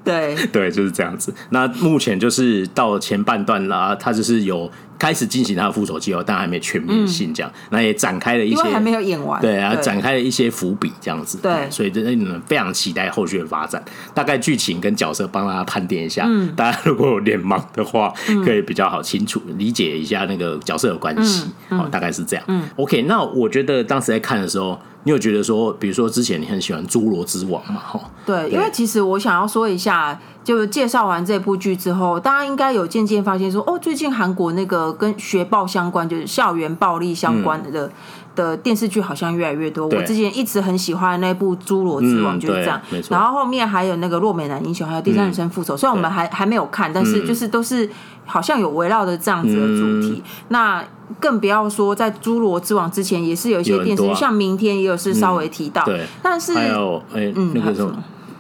[0.05, 1.35] 对对，就是这样子。
[1.51, 4.71] 那目前就是到前半段啦，他就是有。
[4.99, 13.83] 开始进行他的复仇计划，但还没全面性这样，那也展开了一些，还没有演完，对啊，展开了一些伏笔这样子，对，所以真的非常期待后续的发展。
[14.15, 16.55] 大概剧情跟角色帮大家盘点一下，嗯。
[16.57, 18.13] 大家如果有脸盲的话，
[18.45, 22.45] 可以比较好清楚理解一下那个角色的关系，哦，大概是这样。
[22.49, 24.79] 嗯，OK，那我觉得当时在看的时候。
[25.07, 27.81] 你有觉得说，比如说之前你很喜欢《侏罗之王》嘛？
[27.81, 37.89] 哈，对，因为其实我想要说一下，就介绍完这部剧之后，大家应该有渐渐发现说，哦，最近韩国那个跟学暴相关，就是校园暴力相关的
[38.37, 39.89] 的电视剧好像越来越多。
[39.89, 42.81] 我之前一直很喜欢那部《侏罗之王》，就是这样。
[43.11, 47.91] 然后后面还有那个《弱美男英雄》，还有《第三人称复仇》，虽然我们还还没有看，但是就是都是
[48.25, 50.23] 好像有围绕着这样子的主题。
[50.49, 50.85] 那
[51.19, 55.85] 更不要说在《侏罗之王》之前，也是有一些电视剧，像《明天》也有是稍微提到。
[55.85, 57.97] 对，但是还有哎，那个什么，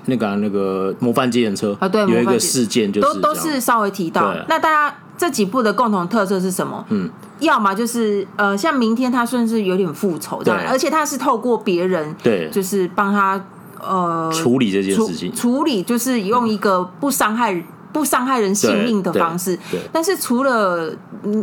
[0.06, 4.34] 那个那个模范计程车啊，对，有一个事件就是都都是稍微提到。
[4.48, 6.84] 那大家这几部的共同特色是什么？
[6.90, 13.40] 嗯，要么就是呃，像《明天》，他算是有点复仇的，而且他是透过别人，对，就是帮他
[13.80, 17.64] 呃处理这件事情，处理就是用一个不伤害。
[17.92, 19.58] 不伤害人性命的方式。
[19.90, 20.94] 但是除了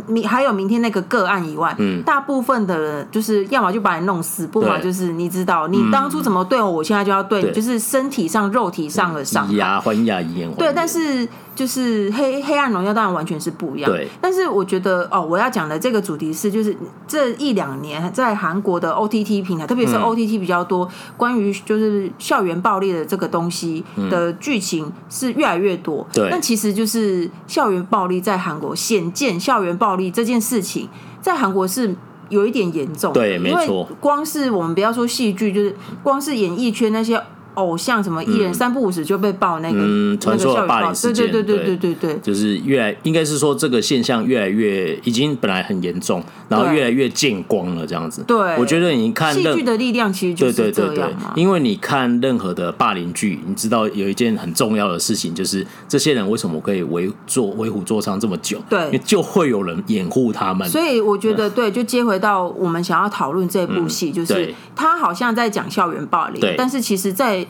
[0.06, 9.52] 明还有明天那个个案以外，嗯，大部分的人就是要么就把你弄死，不嘛就是你知道你当初怎么对我，我现在就要对你，就是身体上、肉体上的伤害。
[9.52, 10.54] 以牙还牙，以眼还眼。
[10.56, 11.28] 对，但是。
[11.54, 14.08] 就是黑黑暗荣耀当然完全是不一样，对。
[14.20, 26.06] 但是我觉得哦，我要讲的这个主题是，就是这一两年在韩国的 OTT 平台，特别是 OTT 比较多，关于就是校园暴力的这个东西的剧情是越来越多。
[26.12, 26.28] 对。
[26.30, 30.88] 但其实就是校园暴力在韩国显见，校园暴力这件事情
[31.20, 31.94] 在韩国是
[32.30, 33.12] 有一点严重。
[33.12, 33.60] 对，没错。
[33.60, 37.22] 因为光是我们不要说戏剧，就是光是演艺圈那些。
[37.54, 48.22] 偶像什么艺人三不五时就被爆那个嗯传说的霸凌事件，对对对对对对，就是越来应该是说这个现象越来越已经本来很严重，然后越来越见光了这样子。
[48.26, 51.32] 对，我觉得你看戏剧的力量其实就是这样嘛。
[51.36, 58.58] 因为你看任何的霸凌剧，你知道有一件很重要的事情，就是这些人为什么可以为做为虎作伥这么久？
[58.68, 60.68] 对，就会有人掩护他们。
[60.68, 67.43] 所以我觉得对，就接回到我们想要讨论这部戏，就是他好像在讲校园霸凌，但是其实在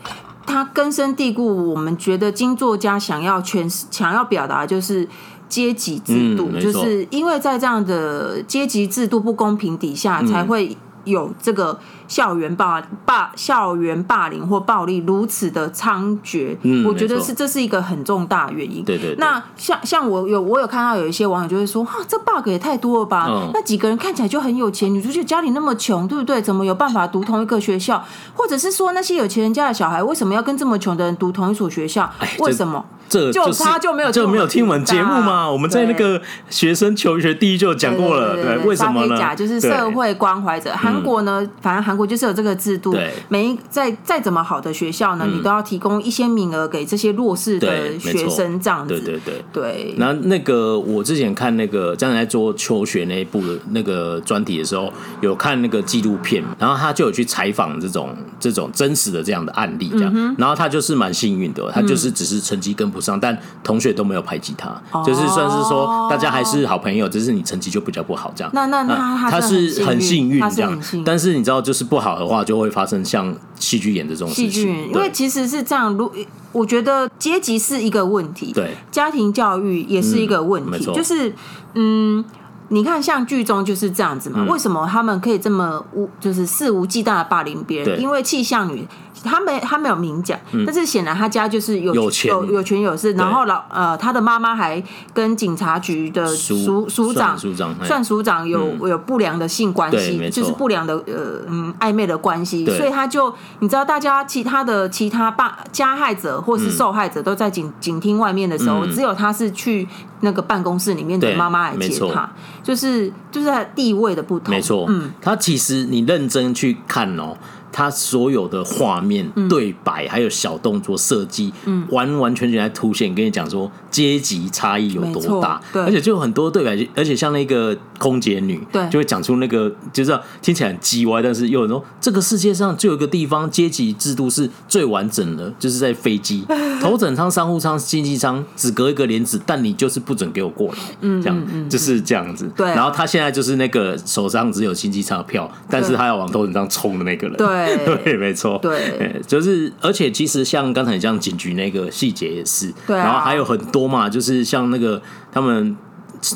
[0.46, 5.08] 他根深蒂固，我们觉得金作家想要诠释、想要表达就是
[5.48, 11.78] 阶级制度，就是因为在这样的阶级制度不公平底下，才会有这个。
[12.06, 18.84] 校园霸霸校园霸凌或暴力如此的猖獗，嗯，我觉得是这是一个很重大原因。
[18.84, 19.16] 对对，对。
[19.16, 23.26] 那像像我有我有看到有一些网友就会说，哈，这 bug 也太多了吧？
[23.28, 26.40] 嗯、那几个人看起来就很有钱，女主角家里那么穷，对不对？
[26.40, 28.04] 怎么有办法读同一个学校？
[28.34, 32.10] 或者是说那些有钱人家的小孩为什么要跟这么穷的人读同一所学校？
[32.38, 32.84] 为什么？
[33.06, 35.48] 这就他就没有就没有听我们节目吗？
[35.48, 39.36] 我们在那个学生求学第一就讲过了，对，为什么呢？
[39.36, 40.72] 就是社会关怀者。
[40.74, 42.96] 韩国呢，反正韩国就是有这个制度，
[43.28, 49.00] 每一再再怎么好的学校呢，你都要提供一些名额给这些弱势的学生，这样子。
[49.00, 49.94] 对对对对。
[49.98, 60.34] 然后那个我之前看那个将来做求学那一部的那个专题的时候，有看那个纪录片，然后他就有去采访这种这种真实的这样的案例，这样。
[60.38, 68.50] 然后他就是蛮幸运的，他就是只是成绩跟不上，但同学都没有排挤他，就是算是说大家还是好朋友，只是你成绩就比较不好这样。
[68.54, 74.88] 那那那他是很幸运这样，但是你知道就是不好的话就会发生像戏剧演的这种事情。
[74.88, 76.10] 因为其实是这样，如
[76.52, 81.34] 我觉得阶级是一个问题，对，家庭教育也是一个问题，就是
[81.74, 82.24] 嗯。
[82.68, 84.42] 你看，像剧中就是这样子嘛？
[84.48, 88.00] 为什么他们可以这么无，就是肆无忌惮的霸凌别人？
[88.00, 88.88] 因为气象女，
[89.22, 92.02] 她没他没有明讲，但是显然他家就是有有
[92.46, 93.12] 有权有势。
[93.12, 97.38] 然后老呃，他的妈妈还跟警察局的署署长
[97.84, 102.66] 算署长有有不良的性关系，就是不良的呃嗯暧昧的关系。
[102.66, 109.86] 所以他就你知道，大家其他的其他霸加害者或是受害者都在警警厅外面的时候，只有他是去
[110.20, 112.28] 那个办公室里面的妈妈来接他。
[112.62, 117.36] 就是就是他地位的不同，没错，嗯，他其实你认真去看哦。
[117.74, 121.52] 他所有的画面、对白，还有小动作设计，
[121.90, 125.60] 完完全全在凸显，跟你讲说阶级差异有多大。
[125.72, 125.82] 对。
[125.82, 128.88] 而且就有很多对白，而且像那个空姐女，对。
[128.88, 136.44] 就会讲出那个，就是听起来很叽歪，但是又说这个世界上就有一个地方阶级制度是最完整的，就是在飞机。
[136.80, 142.48] 头等舱、商务舱、经济舱只隔一个帘子，但你就是不准给我过来，嗯这样就是这样子。
[142.56, 147.36] 对，然后他现在就是那个手上只有经济舱的票，但是他要往头等舱冲的那个人。
[147.36, 147.63] 对。
[148.04, 155.00] 对，没错，对，就是，而且其实像刚才这样警局那个细节也是，对啊，然后还有很多嘛，就是像那个
[155.32, 155.76] 他们，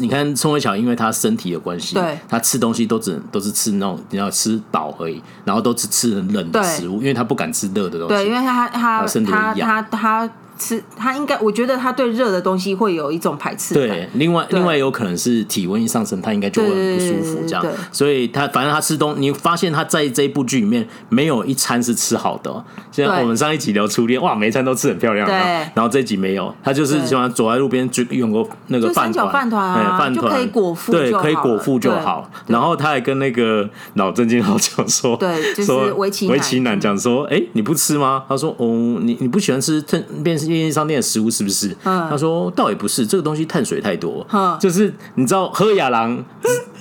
[0.01, 10.31] 你看宋慧乔，因为她身体的关系，对，他吃东西都只能都是吃那种你要吃饱而已，然后都只吃很冷的食物，因为她不敢吃热的东西，对，因为他他他他他。
[10.59, 13.75] 他吃他应该，我觉得他对热的东西会有一种排斥。
[13.75, 17.65] 对，另外另外有可能是体温一上升，他应该就会很不舒服这样。
[17.93, 22.65] 所以他反正他吃东，你发现他在这一部剧里面没有一餐是吃好的。
[22.91, 25.27] 现在我们上一集聊初恋，哇，每一餐都吃很漂亮。
[25.27, 25.35] 对。
[25.75, 32.29] 然后这一集没有，他就是喜欢走在路边就用个那个饭团，饭团就可以果腹，对，可以果腹就好。
[32.49, 38.25] 然后他还跟那个脑震惊号讲说，对，就是围棋围棋男讲说，哎，你不吃吗？
[38.29, 40.48] 他说，哦，你你不喜欢吃特便是。
[40.53, 41.77] 便利商店的食物是不是？
[41.83, 44.27] 他说倒也不是，这个东西碳水太多，
[44.61, 46.23] 就是你知道喝亚郎，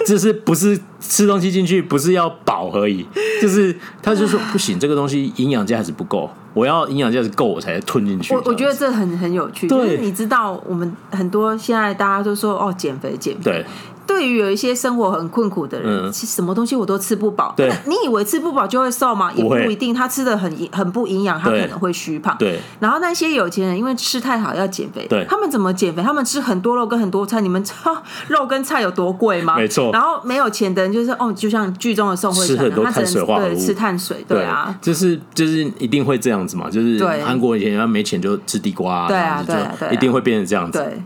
[0.06, 3.06] 就是不是吃东西进去，不是要饱而已，
[3.41, 8.34] 就是他就说不行，这个东西营养价值不够，我要营养价值够我才吞进去。
[8.34, 13.65] 我我觉得这很很有趣，就是你知道我们很多现在大家都说哦减肥减肥，
[14.08, 14.18] 对。
[14.18, 17.53] 对于有一些生活很困苦的人，其实什么东西我都吃不饱。
[17.55, 19.32] 对，你以为吃不饱就会瘦吗？
[19.36, 19.93] 也不一定。
[19.93, 22.36] 他吃的很很不营养，他可能会虚胖。
[22.39, 22.60] 对。
[22.80, 26.01] 然后那些有钱人因为吃太好要减肥，对，他们怎么减肥？
[26.01, 27.39] 他们吃很多肉跟很多菜。
[27.39, 27.95] 你们知 道
[28.28, 29.55] 肉跟菜有多贵吗？
[29.55, 29.91] 没错。
[29.93, 40.80] 然后没有钱的人就是哦，就像剧中的宋慧乔，他只能对吃碳水，对啊，就是就是一定会这样子嘛，就是韩国以前他没钱就吃地瓜，对啊，对，一定会变成这样子。
[40.80, 41.03] 对。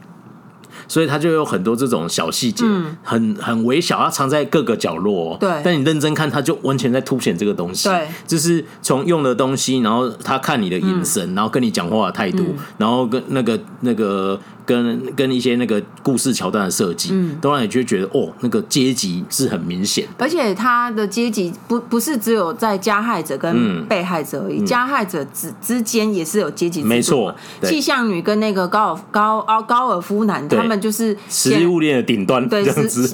[0.91, 5.37] 所以他就有很多这种小细节，嗯、很很微小，它藏在各个角落。
[5.39, 7.87] 对，但你认真看，它就完全在凸显这个东西。
[7.87, 14.37] 对，就是从用的东西，然后他看你的眼神，嗯、然后跟你讲话的态度，嗯、然后跟那个那个。
[14.71, 26.81] 跟跟一些那个故事桥段的设计，嗯，都让你就觉得哦，那个阶级是很明显，而且他的阶级不不是只有在加害者跟被害者而已，嗯、加害者之之间也是有阶级。
[26.81, 32.63] 没错，气象女跟那个高尔高高高尔夫男，他们就是食物链的顶端，对，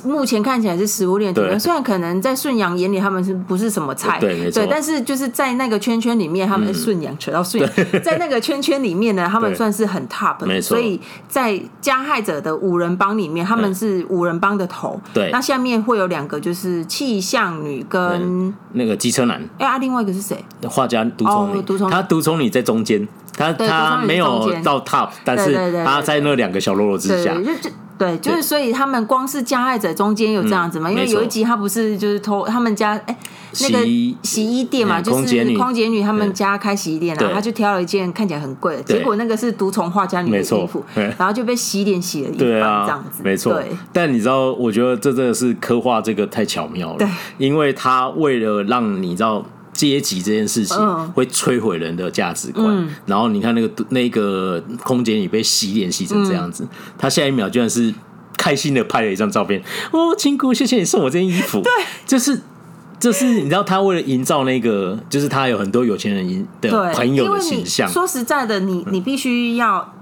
[0.04, 1.60] 目前看起来是食物链顶端。
[1.60, 11.00] 虽然可能在顺阳眼里他们是不是什么菜，对，没错，但是就是在那个圈圈里面，他们顺阳扯到顺阳，在那个圈圈里面呢，他们算是很 top，没错，所以。
[11.28, 11.47] 在
[11.82, 15.00] 加害者的五人帮里面，他们是五人帮的头。
[15.14, 19.42] 对，那下面会有两个，就是气象女跟那个机车男。
[19.60, 20.44] 哎啊，另外一个是谁？
[20.68, 27.36] 画家独宠女，他独宠女在中间，他他没有到 top，但是他在那两个小喽啰之下。
[27.98, 30.92] 对，就是所以他们光是加害者中间有这样子嘛？
[30.92, 33.18] 因为有一集他不是就是偷他们家哎
[33.62, 33.86] 那个
[34.24, 35.18] 洗衣店嘛，就是
[35.58, 43.60] 空姐女他们家开洗衣店啊，他就挑了一件看起来很贵的，结果那个是毒虫画家女的衣服，然后就被洗脸洗了一半这样子，没错。
[43.92, 49.44] 但你知道，我觉得这真的是刻画这个太巧妙了，对，因为他为了让你知道。
[49.78, 50.76] 阶级这件事情
[51.14, 56.68] 会摧毁人的价值观，嗯、然后你看那个那个空姐女被洗脸洗成这样子，
[56.98, 57.94] 她、嗯、下一秒居然是
[58.36, 59.62] 开心的拍了一张照片，
[59.92, 61.72] 哦，亲姑，谢谢你送我这件衣服，对，
[62.08, 62.42] 就是
[63.00, 67.88] 就是你知道，他为了营造那个，就是他有很多有钱人的朋友的形象。
[67.88, 69.94] 说实在的，你你必须要。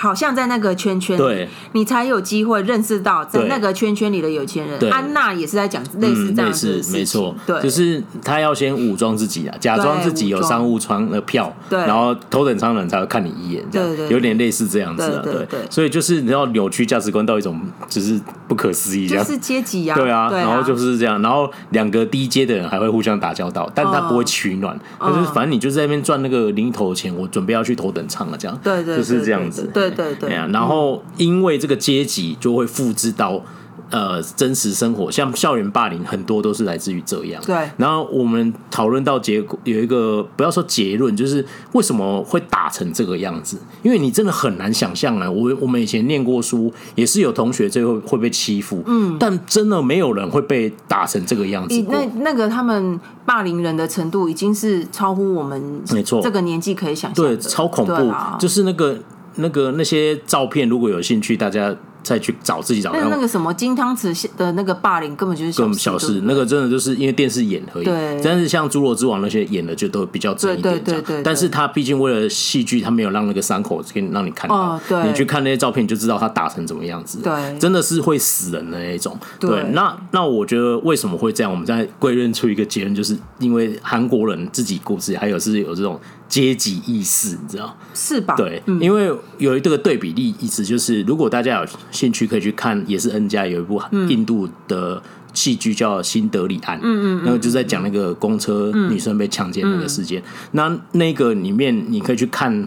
[0.00, 4.80] 好像在那个圈圈里，你才有机会认识到在那个圈圈里的有钱人。
[4.90, 29.89] 安娜也是在讲类似这样子的事情，对，就是他要先武装自己啊，假装自己有商务舱的票，对，然后头等舱的人才会看你一眼，这样，有点类似这样子啊，对，所以就是你要扭曲价值观到一种就是不可思议，就是阶级啊，对啊，然后就是这样，然后两个低阶的人还会互相打交道，但他不会取暖，就是反正你就在那边赚那个零头的钱，我准备要去头等舱了，这样，对对，就是这样子，对。
[29.94, 33.42] 对对，然后因为这个阶级就会复制到
[33.90, 37.42] 呃真实生活，像校园霸凌很多都是来自于这样。
[37.44, 43.58] 对，然后我们讨论到结果有一个不要说结论，就是为什么会打成这个样子？
[43.82, 45.28] 因为你真的很难想象啊！
[45.28, 51.84] 我我们以前念过书，也是有同学最后会被欺负，嗯，但真的没有人会被打成这个样子。
[51.88, 58.96] 那那个他们霸凌人的程度已经是超乎我们没错这个年纪可以想象，对，超恐怖，啊、就是那个。
[59.36, 61.76] 那个那些照片，如果有兴趣，大家。
[62.02, 62.90] 再去找自己找。
[62.94, 67.84] 那那个什么金汤匙的那个霸凌根本就是更小事，那个真的就是因为电视演而已。
[67.84, 68.18] 对。
[68.24, 71.22] 但是像《侏罗之王》那些演的就都比较真一点，对对。
[71.22, 74.80] 但是他毕竟为了戏剧，他没有让那个伤口给你让你看到。
[74.88, 75.06] 对。
[75.06, 77.18] 你去看那些照片，你就知道他打成怎么样子。
[77.22, 77.58] 对。
[77.58, 79.14] 真的是会死人的那种。
[79.38, 79.62] 对。
[79.72, 81.52] 那那我觉得为什么会这样？
[81.52, 86.00] 我们再归认出一个结论，就是因为韩国人自己故事，还有是有这种
[86.30, 87.76] 阶级意识，你知道？
[87.92, 88.34] 是吧？
[88.36, 88.62] 对。
[88.80, 91.66] 因为有一个对比例，意思就是如果大家有。
[91.90, 95.02] 兴趣可以去看，也是 N 家有一部印度的
[95.34, 100.22] 戏剧叫《新德里案》，嗯嗯，然后就在讲那个公车女生被强奸那个事件。
[100.52, 102.66] 那那个里面你可以去看。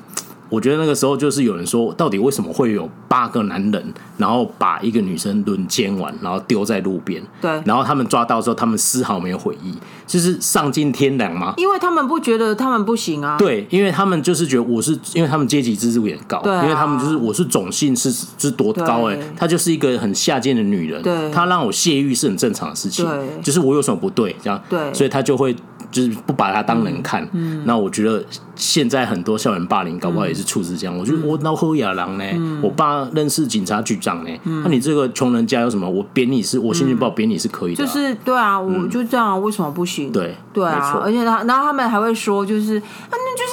[0.53, 7.19] 我觉得那个时候就是有人说，到底为什么会有八个男人，然后把一个女生轮奸完，然后丢在路边？
[7.41, 7.49] 对。
[7.65, 9.73] 然后他们抓到之后，他们丝毫没有悔意，
[10.05, 11.55] 就是丧尽天良吗？
[11.57, 13.35] 因为他们不觉得他们不行啊。
[13.39, 25.55] 对，因为他们就是觉得我是，因为他们阶级制度也高，对啊、因为他们就是我是种姓是是多高哎、欸，她就是一个很下贱的女人，对，她让我泄欲是很正常的事情，对，就是我有什么不对这样，对，所以她就会。
[25.93, 28.21] 就是不把他当人看，嗯，那我觉得
[28.55, 30.97] 现在很多校园霸凌，搞不好也是处置这样。
[30.97, 32.25] 我觉得我闹后亚郎呢，
[32.61, 34.29] 我爸认识警察局长呢，
[34.63, 35.87] 那你这个穷人家有什么？
[35.87, 37.85] 我贬你是，我心情不好贬你是可以的。
[37.85, 40.11] 就是对啊，我就这样，为什么不行？
[40.11, 42.81] 对对啊，而且他然后他们还会说，就是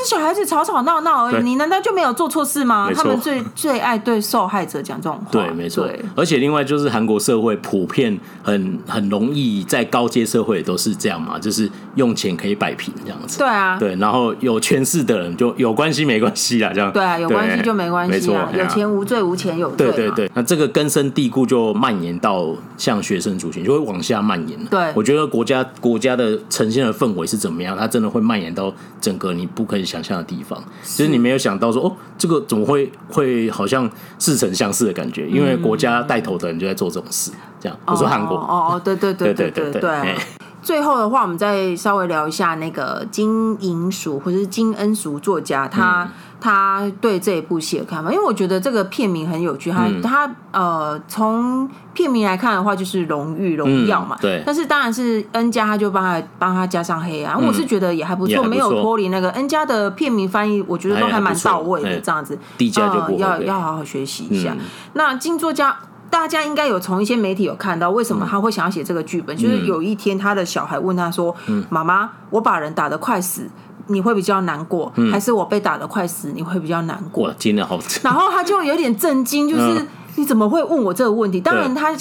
[0.05, 2.90] 小孩子吵吵闹闹而已，你难道就没有做错事吗？
[2.94, 5.26] 他们最最爱对受害者讲这种话。
[5.30, 5.88] 对，没错。
[6.14, 13.38] 而且另外就是韩国社会普遍很很容易在高阶社会都是这样嘛，就是用钱可以摆平这样子。
[13.38, 16.92] 对啊，对，然后有权势的人就有关系没关系啦，这样。
[16.92, 19.86] 对啊，有关系就没关系啊，有钱无罪，无钱有罪。
[19.90, 24.59] 对对对，那这个根深蒂固就蔓延到像学生族群，就会往下蔓延。
[24.66, 30.62] 对，我觉得国家国家的呈现的氛围是怎么样，它真的会蔓延到整个你不可以想象的地方。
[30.82, 35.28] 其实你没有想到说，哦，这个怎么会会好像似曾相识的感觉？
[35.28, 37.76] 因为国家带头的人就在做这种事，这样。
[37.86, 40.16] 我说韩国，哦哦，对对对对对对对。
[40.62, 46.11] 最后的话，我们再稍微聊一下那个金银淑或者是金恩淑作家，他、嗯、
[46.41, 48.11] 他对这一部戏的看法。
[48.11, 54.16] 因为我觉得这个片名很有趣，他、嗯、他呃，从片名来看的话，就是荣誉荣耀嘛。
[54.20, 54.43] 对。
[54.47, 62.01] 但是当然是 N 家，他就帮他帮他加上黑暗，嗯、我是觉得也还不错，没有脱离那个 N 家的片名翻译，我觉得都还蛮到位的。
[62.01, 64.53] 这样子，呃、要要好好学习一下。
[64.59, 64.64] 嗯、
[64.95, 65.76] 那金作家。
[66.11, 69.36] 大家应该有从一些媒体有看到，为什么他会想要写这个剧本？
[69.36, 73.49] 嗯、就是有一天他的小孩问他说：“嗯、妈妈，我把人打得快死，
[73.91, 77.78] 你会比较难过，嗯、还是我被打的快死，你会比较难过？”真的好。
[78.03, 79.86] 然后他就有点震惊，就是
[80.16, 81.41] 你怎么会问我这个问题？
[81.41, 81.99] 当然他，他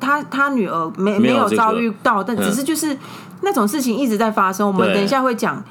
[0.00, 2.96] 他他女儿没没有遭遇到，但只是就是
[3.42, 4.66] 那种事情一直在发生。
[4.66, 5.62] 我们等一下会讲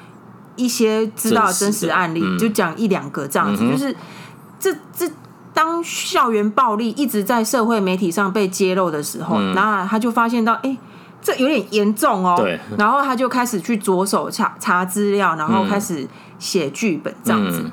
[0.55, 3.95] 一些知道的真实案例，就讲一两个这样子，就是
[4.59, 5.09] 这这。
[5.55, 10.78] 当校园暴力一直在社会媒体上被揭露的时候，嗯、然后他就发现到，哎、欸，
[11.24, 12.36] 这有点严重哦。
[12.38, 12.59] 对。
[12.78, 16.07] 然后他就开始去着手查查资料，然后开始
[16.38, 17.61] 写剧本这样子。
[17.63, 17.71] 嗯、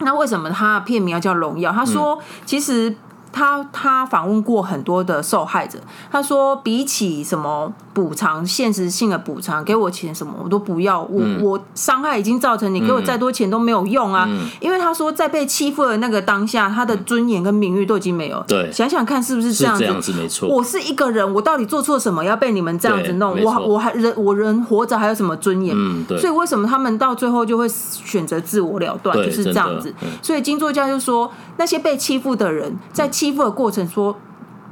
[0.00, 1.70] 那为什么他的片名要叫《荣耀》？
[1.74, 2.94] 他说，其实
[3.32, 5.78] 他他访问过很多的受害者，
[6.10, 7.72] 他说，比起什么。
[7.92, 11.02] 补偿现实性的补偿，给我钱什么我都不要。
[11.02, 14.26] 我、嗯、我伤害已经造成，你给我再多钱都没有用啊！
[14.30, 18.42] 嗯、因为他说，在被欺负的那个当下，他的尊严跟名誉都已经没有。
[18.46, 19.80] 对，想想看是不是这样子？
[19.80, 20.48] 这样子没错。
[20.48, 23.42] 我是一个人，我到底做错什么要被你们这样子弄？
[23.42, 25.74] 我我还人我人活着还有什么尊严？
[25.76, 26.16] 嗯，对。
[26.16, 29.16] 所以为什么他们到最后就会选择自我了断？
[29.16, 29.92] 就是这样子。
[30.22, 34.16] 所以金作家就说，那些被欺负的人在欺负的过程说。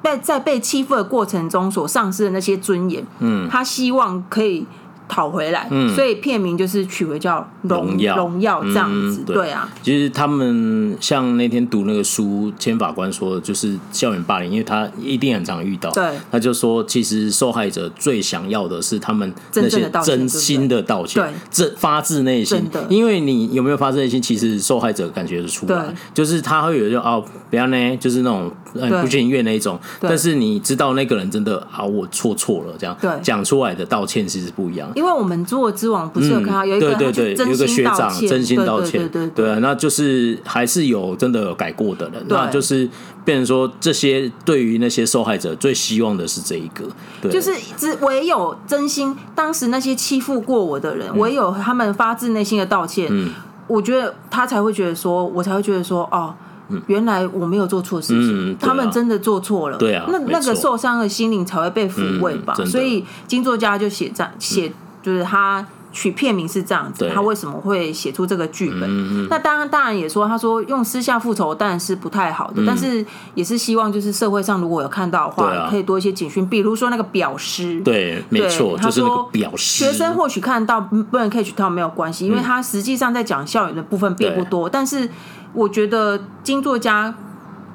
[0.03, 4.65] 在在被欺负的过程中所丧失的那些尊严，嗯，他希望可以
[5.07, 8.15] 讨回来，嗯，所以片名就是取为叫荣耀。
[8.17, 9.51] 荣耀这样子，对。
[9.51, 9.69] 啊。
[9.83, 28.53] 其实他们像那天读那个书，千法官说的就是校园霸凌，因为他一定很常遇到，对，他就说其实受害者最想要的是他们那些真心的道歉，这发自内心的，因为你有没有发自内心，其实受害者感觉得出来，就是他会有就哦，不要呢，就是那种。
[28.75, 34.91] 很不情愿那一种，但是你知道那个人真的啊，我错错了，这样讲出来的道歉其实不一样。
[34.95, 39.51] 因为我们做之王不是有看到有一个对对对，有一个学长真心道歉，对对。
[39.51, 42.89] 啊，那就是还是有真的有改过的人，那就是
[43.25, 46.85] 变成说这些对于那些受害者最希望的是这一个，
[47.23, 53.31] 对，就是只唯有真心，当时那些欺负过我的人，唯有他们发自内心的道歉，嗯，
[53.67, 56.35] 我觉得他才会觉得说，我才会觉得说，哦。
[56.87, 59.79] 原来我没有做错事情，他们真的做错了。
[59.79, 62.55] 对啊，那那个受伤的心灵才会被抚慰吧。
[62.67, 64.71] 所以金作家就写这样写，
[65.03, 67.11] 就是他取片名是这样子。
[67.15, 69.29] 他为什么会写出这个剧本？
[69.29, 73.05] 那当然，当然也说，他说用私下复仇当然是不太好的，但是
[73.35, 77.81] 也是希望就是社会上如果有看到的话，可以多一些警讯，比如说那个表师。
[77.81, 79.87] 对，没错，就是那个表师。
[79.87, 85.09] 学生或许看到不能 catch 到没有关系，因为他实际上在讲校园的部分并不多，但是。
[85.55, 87.15] 我觉得金作家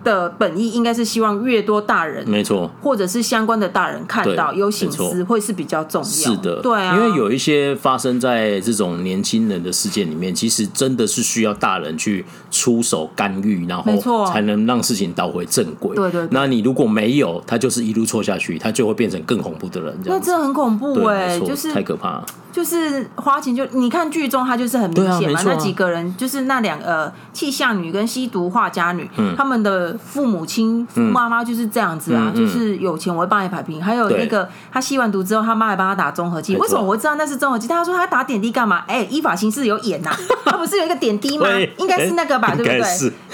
[0.04, 6.08] 的本意应该是希望越多大人，没错，或者是相关的大人看到有醒思，会是比较重要。
[6.08, 15.96] 是的，对啊，因为有一些发生在这种年轻人的事件里面，其实真的是需要大人去出手干预，然后才能让事情倒回正轨。
[15.96, 19.98] 对对，那你如果没有，他就是一路错下去，他就会变成更恐怖的人。
[20.06, 22.26] 那真的很恐怖哎，就是太可怕了。
[22.52, 33.84] 就是花钱就你看剧中他就是很明显嘛，那几个人就是那两呃气象女跟吸毒画家女，他们的父母亲父妈妈就是这样子啊，就是有钱我会帮你摆平。
[33.84, 36.56] 还有那个他吸完毒之后，他妈还帮他打综合剂。
[36.58, 37.68] 为什么我会知道那是综合剂？
[37.68, 38.84] 他说他打点滴干嘛？
[38.88, 40.12] 哎，依法行事有演呐，
[40.46, 41.48] 他不是有一个点滴吗？
[41.80, 42.78] 应该是那个吧，对不对？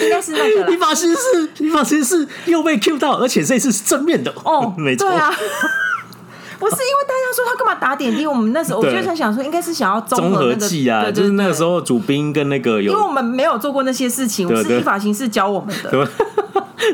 [0.06, 0.72] 应该是那个。
[0.72, 5.10] 依法行事，依法行事又被 Q 到，而且这次是正面的哦， 没错。
[5.10, 5.34] 对啊
[6.60, 8.28] 不是因为大家说他干嘛打点滴？
[8.28, 16.08] 我们那时候我就在想说，应该是想要综合剂啊，就是那个时候主兵跟那个有，因为我们没有做过那些事情，我是依法行事教我们的。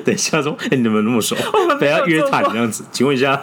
[0.03, 1.35] 等一下说，哎，你们那么熟，
[1.79, 3.41] 等下约谈这样子，请问一下，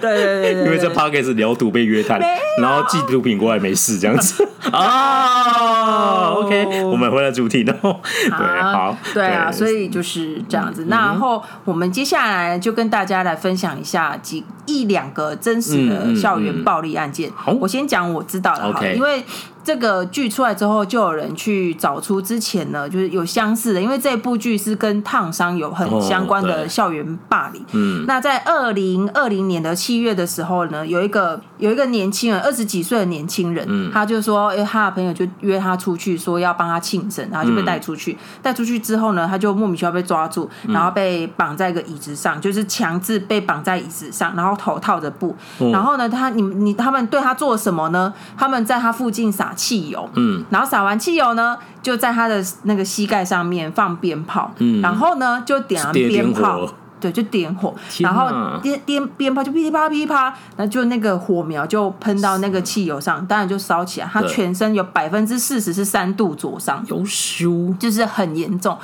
[0.00, 2.20] 对对对，因为在 Podcast 聊毒被约谈，
[2.58, 8.00] 然后寄毒品过来没事这样子 啊？OK 我们回来主题然后。
[8.02, 10.86] 对，好，对啊，所以就是这样子。
[10.88, 17.30] 然后我们接下来就跟大家来分享一下几一两个真实的校园暴力案件。
[17.34, 19.22] 好，我先讲我知道的好，因为。
[19.62, 27.62] 这个剧出来之后，就有人去找出之前呢，就是有相似的，因为这部剧是跟烫伤有很相关的校园霸凌。
[27.72, 38.16] 嗯，那在二零二零年的七月的时候呢，有一个有一个年轻人，二十几岁的年轻人，嗯，他就说，哎，他的朋友就约他出去，说要帮他庆生，然后就被带出去。
[38.40, 45.36] 带出去之后呢，他就莫名其妙被抓住，然后被绑在一个椅子上，就是强制被绑在椅子上，然后头套着布。
[45.70, 48.12] 然后呢，他你你他们对他做什么呢？
[48.38, 49.50] 他们在他附近撒。
[49.60, 56.66] 汽油，嗯，然后撒完汽油呢，就在他的那个膝盖上面放鞭炮，嗯，然后呢就点了鞭炮，
[57.00, 58.28] 对，就点火，然后
[58.60, 64.08] 点点鞭炮就噼里啪啦噼里啪啦，那就那个火苗就喷到那个汽油上，当然就烧起来。
[64.12, 68.76] 他全身有百分之四十是三度灼伤，有羞，就是很严重。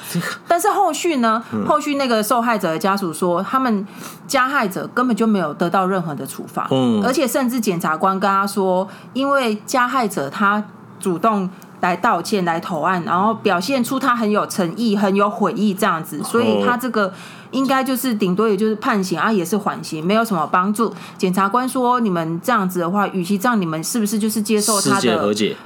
[0.49, 3.87] 但是后续呢，后续那个受害者的家属说，他们
[4.27, 10.65] 加害者根本就没有得到任何的处罚，嗯，而且甚至检察官跟他说，因为加害者他。
[10.99, 11.49] 主动
[11.81, 17.13] 来道歉、来投案，然后表现出他很有诚意、很有悔意这样子，所以他这个
[17.51, 20.93] 应该就是顶多也就是判刑啊，也是缓刑，没有什么帮助。
[21.17, 25.57] 检察官说：“你们这样子的话，与其这样，你们是不是就是接受他的和解？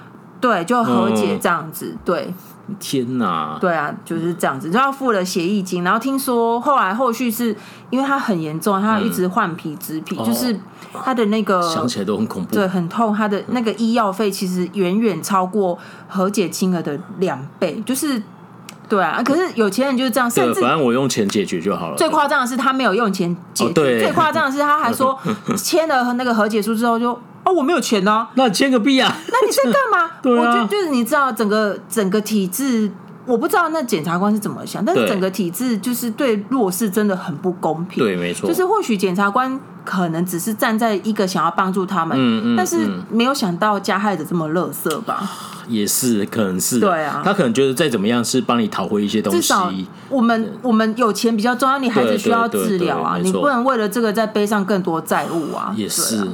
[0.41, 2.35] 对，就和解这样子，对。”
[2.79, 3.59] 天哪！
[3.61, 5.83] 对啊，就是这样子，就要付了协议金。
[5.83, 7.57] 然后听说后来后续是
[7.91, 10.59] 因为他很严重，他一直换皮植皮，嗯、就是
[11.05, 13.15] 他的那个想起来都很恐怖，对，很痛。
[13.15, 18.23] 他的那个医药费其实远远超过和解金额的两倍，就是
[18.89, 19.23] 对啊。
[19.25, 21.97] 可是有钱人就是这样，甚至反正我用钱解决就好了。
[21.97, 25.19] 最夸张的是他没有用钱解决，哦、最夸张的是他还说
[25.57, 27.19] 签了那个和解书之后就。
[27.45, 29.17] 哦，我没有钱啊，那签个币啊？
[29.29, 30.11] 那你在干嘛？
[30.23, 32.91] 对啊，我就就是你知道整个整个体制，
[33.27, 38.03] 我不知道那检察官是怎么想，但是整个体制就是对弱势真的很不公平。
[38.05, 38.49] 对，没错。
[38.49, 42.77] 就是或许检察官可能只是站在一个想要帮助他们，嗯嗯，但是
[43.11, 45.29] 没有想到加害者这么垃圾吧？
[45.67, 46.81] 也是，可能是。
[46.81, 49.41] 对啊，他可能觉得再怎么样是帮你讨回一些东西。
[49.41, 49.73] 至少
[50.09, 55.73] 我们我们有钱比较重要，你孩子需要治疗啊，你不能为了这个再背上更多债务啊。
[55.77, 56.27] 也是。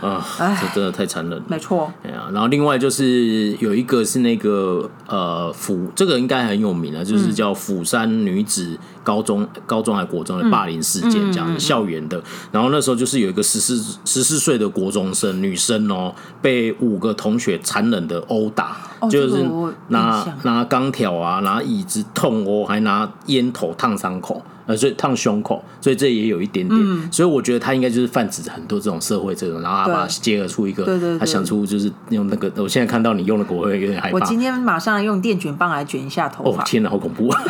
[0.00, 1.44] 啊，这真的太残忍了。
[1.46, 12.22] 没错，哎呀，然后另外就是有一个是那个呃釜，这个应该很有名啊，就是叫釜山女子高中、高中还国中的霸凌事件，这样校园的。
[12.50, 18.76] 然后那时候就是有一个十四十四岁的国中生女生哦，被五个同学残忍的殴打，
[19.10, 19.46] 就是
[19.88, 24.42] 拿拿钢条啊，拿椅子痛殴，还拿烟头烫伤口。
[24.76, 34.14] 所以烫胸口，所以这也有一点点，嗯、所以我觉得他应该就是泛指很多这种社会这种，然后他把它结合出一个，对对对，他想出就是用那个，我现在看到你用的，我会有点害怕。
[34.14, 36.62] 我今天马上用电卷棒来卷一下头发。
[36.62, 37.40] 哦天哪，好恐怖啊！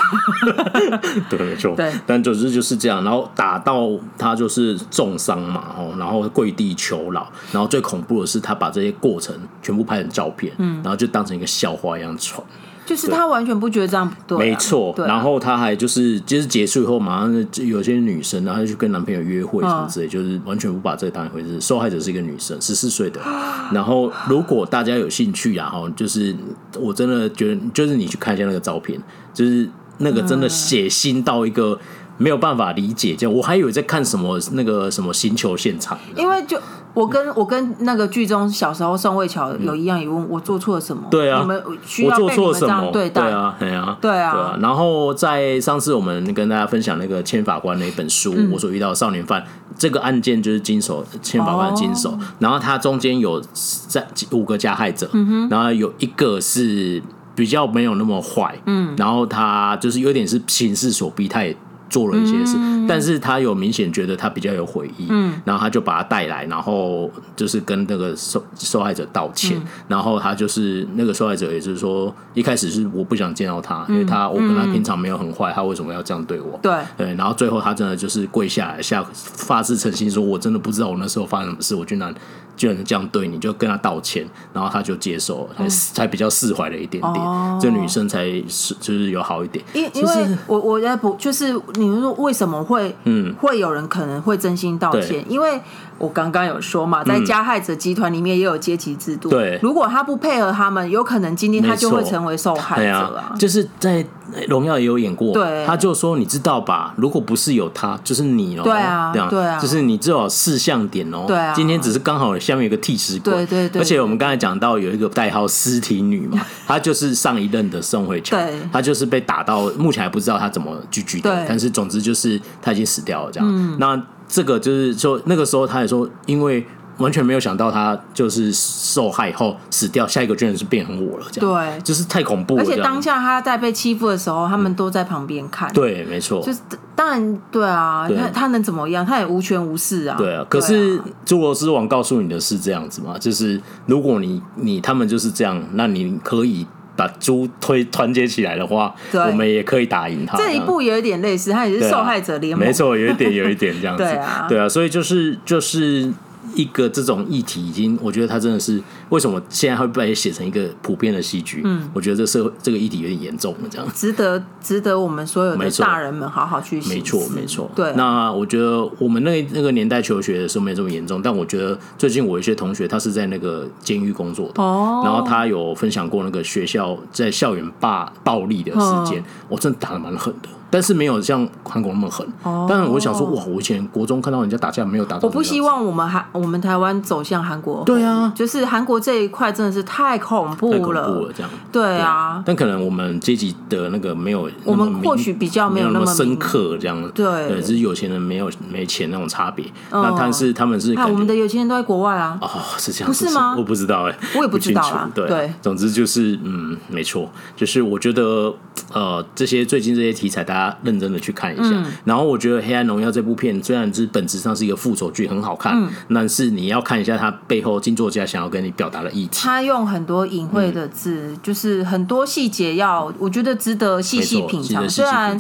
[1.28, 1.74] 对，没错。
[1.76, 12.42] 对，但总之就是这样，然后打到他就是重伤嘛，哦，然后跪地求饶，然后最恐怖的是他把这些过程全部拍成照片，嗯，然后就当成一个笑话一样传。
[12.91, 14.93] 就是他完全不觉得这样不对，没错。
[15.07, 21.61] 然后他还就是，就是结束以后，马上就有些女生，然后就去跟男朋友约会什么之类，就是完全不把这个当一回事。
[21.61, 23.20] 受害者是一个女生，十四岁的。
[23.70, 26.34] 然后如果大家有兴趣啊，哈，就是
[26.80, 29.01] 我真的觉得，就是你去看一下那个照片，
[29.32, 31.78] 就是那个真的血腥到一个
[32.18, 33.14] 没有办法理解。
[33.14, 36.61] 这样我还以为在看什么那个什么星球现场，因为就。
[36.95, 41.05] 我跟我跟那个剧中小时候宋慧乔有一样疑问，我做错了什么？
[41.11, 43.22] 对啊，你们需要被你们这样对待？
[43.22, 44.59] 对啊，对啊，对啊。
[44.61, 49.45] 然后在上次我们跟大家分享那个千法官的一本书，我所遇到的少年犯
[49.78, 53.41] 这个案件就是经手千法官经手，然后他中间有
[53.88, 55.09] 在五个加害者，
[55.49, 57.03] 然后有一个是
[57.34, 61.57] 比较没有那么坏，嗯，然后他就是有点是形势所逼，他也。
[61.91, 76.59] 做了一些事，嗯、但是他有明显觉得他比较有悔意，嗯，然后他就把他带来，然后就是跟那个受受害者道歉，嗯、然后他就是那个受害者，也就是说一开始是我不想见到他，嗯、因为他我跟他平常没有很坏，他为什么要这样对我？
[76.62, 76.72] 对。
[76.97, 82.14] 对，然后最后他真的就是跪下来下发自诚心说，我真的不知道我那时候发生什么事，我居然
[82.57, 91.59] 居然这样对你，就跟他道歉，然后他就接受了，才、嗯、才比较释怀了一点点，哦、这女生才是就是有好一点，因因为我我在补就是。
[91.81, 95.24] 你们说为什么会嗯会有人可能会真心道歉？
[95.28, 95.61] 因为
[96.01, 99.28] 我刚刚有说嘛，在加害者集团里面也有阶级制度。
[99.28, 103.34] 对，如果他不配合他们，有可能今天他就会成为受害者啊。
[103.38, 104.05] 就是在
[104.48, 106.94] 荣耀也有演过，对，他就说你知道吧？
[106.96, 108.62] 如果不是有他，就是你哦。
[108.64, 111.24] 对啊，对啊，就是你只有四项点哦。
[111.26, 113.32] 对啊，今天只是刚好下面有个替死鬼。
[113.34, 113.82] 对对对。
[113.82, 123.78] 而且我们刚才讲到有一个代号尸体女嘛， 她就是上一任的宋慧乔，对，她就是被打到目前还不知道她怎么拒绝的，但是总之就是她已经死掉了这样。
[123.78, 124.01] 那
[124.31, 126.64] 这个就是说那个时候他也说，因为。
[126.99, 132.62] 完全没有想到他就是受害后死掉，下一个居然是变成我了，这样对，就是太恐怖了。
[132.62, 135.72] 而且当下他在被欺负的时候，他们都在旁边看。
[135.72, 136.43] 对，没错。
[136.43, 136.61] 就是
[136.95, 139.07] 当然，对啊，他他能怎么样？
[139.07, 140.16] 他也无权无势啊。
[140.18, 140.45] 对啊。
[140.51, 143.16] 可是侏罗斯王告诉你的是这样子嘛？
[143.18, 146.66] 就是如果你你他们就是这样，那你可以
[146.97, 150.36] 把猪推团结起来的话，我们也可以打赢他。
[150.36, 152.66] 这一步有一点类似，他也是受害者联盟。
[152.66, 154.03] 没错，有一点有一点这样子。
[154.05, 156.12] 对啊，对啊，所以就是就是。
[156.55, 161.62] 一个这种议题已经，我觉得它真的是为什么现在会被写成一个普遍的戏剧？
[161.64, 166.95] 嗯，我觉得这社会这个议题有点严重了，这样值得值得我们所有的大人们好好去想。
[166.95, 167.70] 没错，没错。
[167.74, 180.49] 对，那我觉得我们那那个年代求学的时候没这么严重，但我觉得最近我一些同学他是在那个监狱工作的，哦，然后他有分享过那个学校在校园霸暴力的事件，我真的打的蛮狠的。
[180.70, 182.26] 但是没有像韩国那么狠。
[182.42, 182.66] 哦。
[182.68, 183.44] 但我想说，哇！
[183.46, 185.18] 我以前国中看到人家打架，没有打。
[185.22, 187.82] 我不希望我们韩我们台湾走向韩国。
[187.84, 188.32] 对啊。
[188.34, 190.78] 就是韩国这一块真的是太恐怖了。
[190.78, 190.92] 太恐怖
[191.26, 191.50] 了，这样。
[191.72, 192.42] 对啊。
[192.46, 194.48] 但可能我们阶级的那个没有。
[194.64, 197.00] 我们或许比较没有那么深刻，这样。
[197.14, 197.48] 对。
[197.48, 199.64] 对，只是有钱人没有没钱那种差别。
[199.90, 200.94] 那但是他们是。
[200.94, 202.38] 啊我们的有钱人都在国外啊。
[202.40, 202.48] 哦，
[202.78, 203.08] 是这样。
[203.08, 203.54] 不是吗？
[203.56, 204.18] 我不知道哎。
[204.36, 205.10] 我也不知道啊。
[205.14, 205.50] 对。
[205.60, 208.52] 总之就是，嗯，没错，就是我觉得，
[208.92, 211.50] 呃，这些最近这些题材，大家认真的去看。
[211.52, 215.76] 一下，然后我觉得《黑暗荣耀》这部片虽然是本质上是一个复仇剧，很好看，
[216.14, 219.40] 但是你要看一下它背后金作家想要跟你表达的意题。
[219.42, 224.88] 他用很多隐晦的字，就是很多细节要，我觉得值得细细品尝。
[224.88, 225.38] 虽然。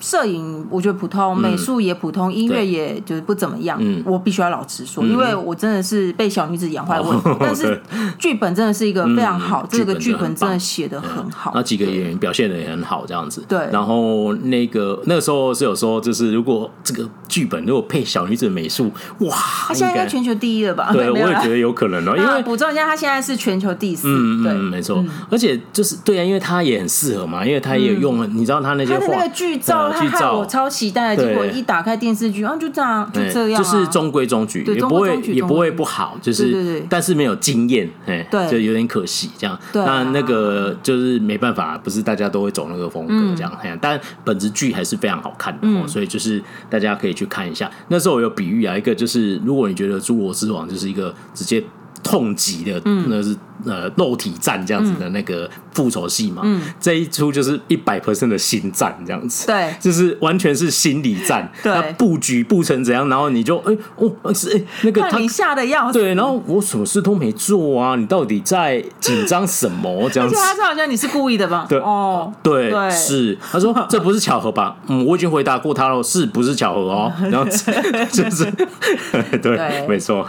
[0.00, 3.80] 摄影我觉得普通，美术也普通，音乐也就是不怎么样。
[4.04, 7.28] 我必须要老实说，因为我真的是被小女子养坏问题。
[7.40, 7.80] 但是
[8.18, 11.52] 剧本真的是一个非常好，这个剧本真的写的很好。
[11.54, 13.44] 那几个演员表现的也很好，这样子。
[13.48, 13.58] 对。
[13.72, 18.90] 然后那个那个时候是有说，就是如果这个剧本如果配小女子的美术，
[19.20, 19.36] 哇，
[19.68, 20.90] 他现在应该全球第一了吧？
[20.92, 22.16] 对， 我也觉得有可能哦。
[22.16, 24.08] 因为补充一下，他现在是全球第四。
[24.08, 25.04] 嗯嗯，没错。
[25.30, 29.87] 而且就是对啊，因为他也很适合嘛，因为他也有用了，你知道他那些画，那个剧照。
[29.92, 39.58] 剧照我超期待，结果一打开电视剧，啊，就这样，就这样，就是中规中矩，也不会也不会不好，就是，但是没有经验，哎，对，就有点可惜，这样。
[39.72, 47.70] 那那个就是没办法，不是大家都会走那个风格这样，但本质剧还是非常好看的，所以就是大家可以去看一下。
[47.88, 51.62] 那时候我有比喻啊，一个就是如果你觉得《侏罗之王》就是一个直接
[52.10, 53.36] 痛击的，那是。
[53.66, 70.36] 呃，肉体战这样子的那个复仇戏嘛，嗯，这一出就是一百 percent 的心战这样子，对，就是完全是心理战，对，布局布成怎样，然后你就哎哦是哎那个他吓得要死，对，然后我什么事都没做啊，你到底在紧张什么这样子？
[70.36, 71.66] 他说好像你是故意的吧？
[71.68, 71.80] 对。
[71.80, 74.76] 哦，对是，他说 这不是巧合吧？
[74.86, 77.12] 嗯，我已经回答过他了，是不是巧合哦？
[77.28, 77.44] 然后
[78.12, 78.48] 就是
[79.42, 80.24] 对，没错，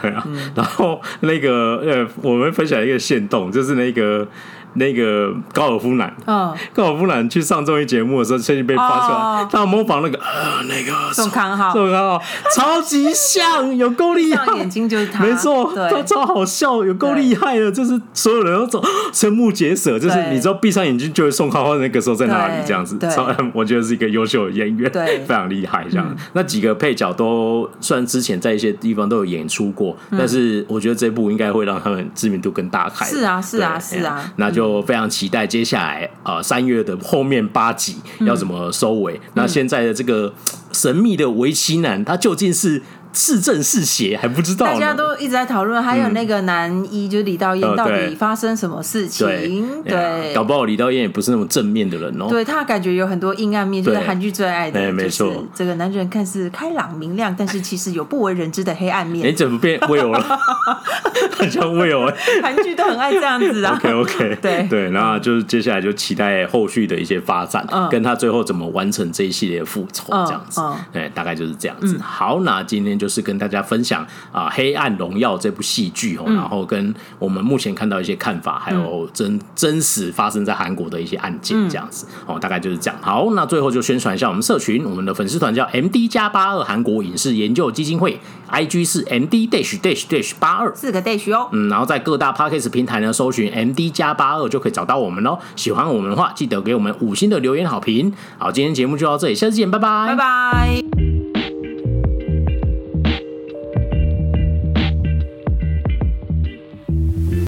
[0.55, 3.28] 然后那个呃，我们分享一个线。
[3.28, 4.28] 动就是那个。
[4.74, 12.22] 那个高尔夫男，嗯，高尔夫男去上综艺节目的时候，最近被发出来，他模仿那个呃那个宋康昊，宋康昊
[12.55, 26.15] 超级像，有够厉害，眼睛就是他，没错，他超好笑，有够厉害的，就是所有人都走 瞠目结舌，就是你知道闭上眼睛就是宋康昊那个时候在哪里这样子，超 我觉得是一个优秀的演员，对，非常厉害这样。
[26.34, 34.59] 那几个配角都算之前在一些地方都有演出过，但是我觉得这部应该会让他们知名度更大开，是啊，是啊，是啊，那就。
[34.60, 37.95] 就非常期待接下来啊三月的后面八集
[38.26, 39.14] 要怎么收尾？
[39.16, 40.34] 嗯、那现在的这个
[40.74, 42.82] 神秘的围棋男，他究竟是？
[43.12, 45.82] 是正是邪还不知道，大家都一直在讨论。
[45.82, 49.84] 还有那个男一，就是李道彦，到底发生什么事情？
[49.84, 52.28] 对，搞不好李道彦也不是那么正面的人哦。
[52.30, 55.43] 对，他感觉有很多阴暗面，就是韩剧最爱的，没错。
[55.55, 59.28] 这个男人看似开朗明亮，但是其实有不为人知的黑暗面。
[59.28, 60.39] 你怎么变 Will 了？
[61.36, 62.14] 很像 Will。
[62.43, 63.74] 韩剧都很爱这样子啊。
[63.82, 70.62] OK OK，对对，然后就是接下来就期待后续的一些发展，跟他最后怎么完成这一系列复仇这样子。
[70.91, 71.97] 对，大概就是这样子。
[71.99, 72.99] 好，那今天。
[73.00, 83.00] 就是跟大家分享啊，《黑暗荣耀》这部戏剧哦，然后跟我们目前看到一些看法，还有真真实发生在韩国的一些案件这样子哦，大概就是这样。
[83.02, 88.20] 好，那最后就宣传一下我们社群，我们的粉丝团叫 MD 加八二韩国影视研究基金会
[88.52, 91.47] ，IG 是 MD dash dash dash 八二四个 dash 哦。
[91.54, 95.39] 嗯，然后在各大 Podcast 平台呢搜寻 MD 加八二就可以找到我们喽。
[95.56, 98.12] 喜欢我们的话，记得给我们五星的留言好评。
[98.38, 101.09] 好，今天节目就到这里，下次见，拜拜，拜拜。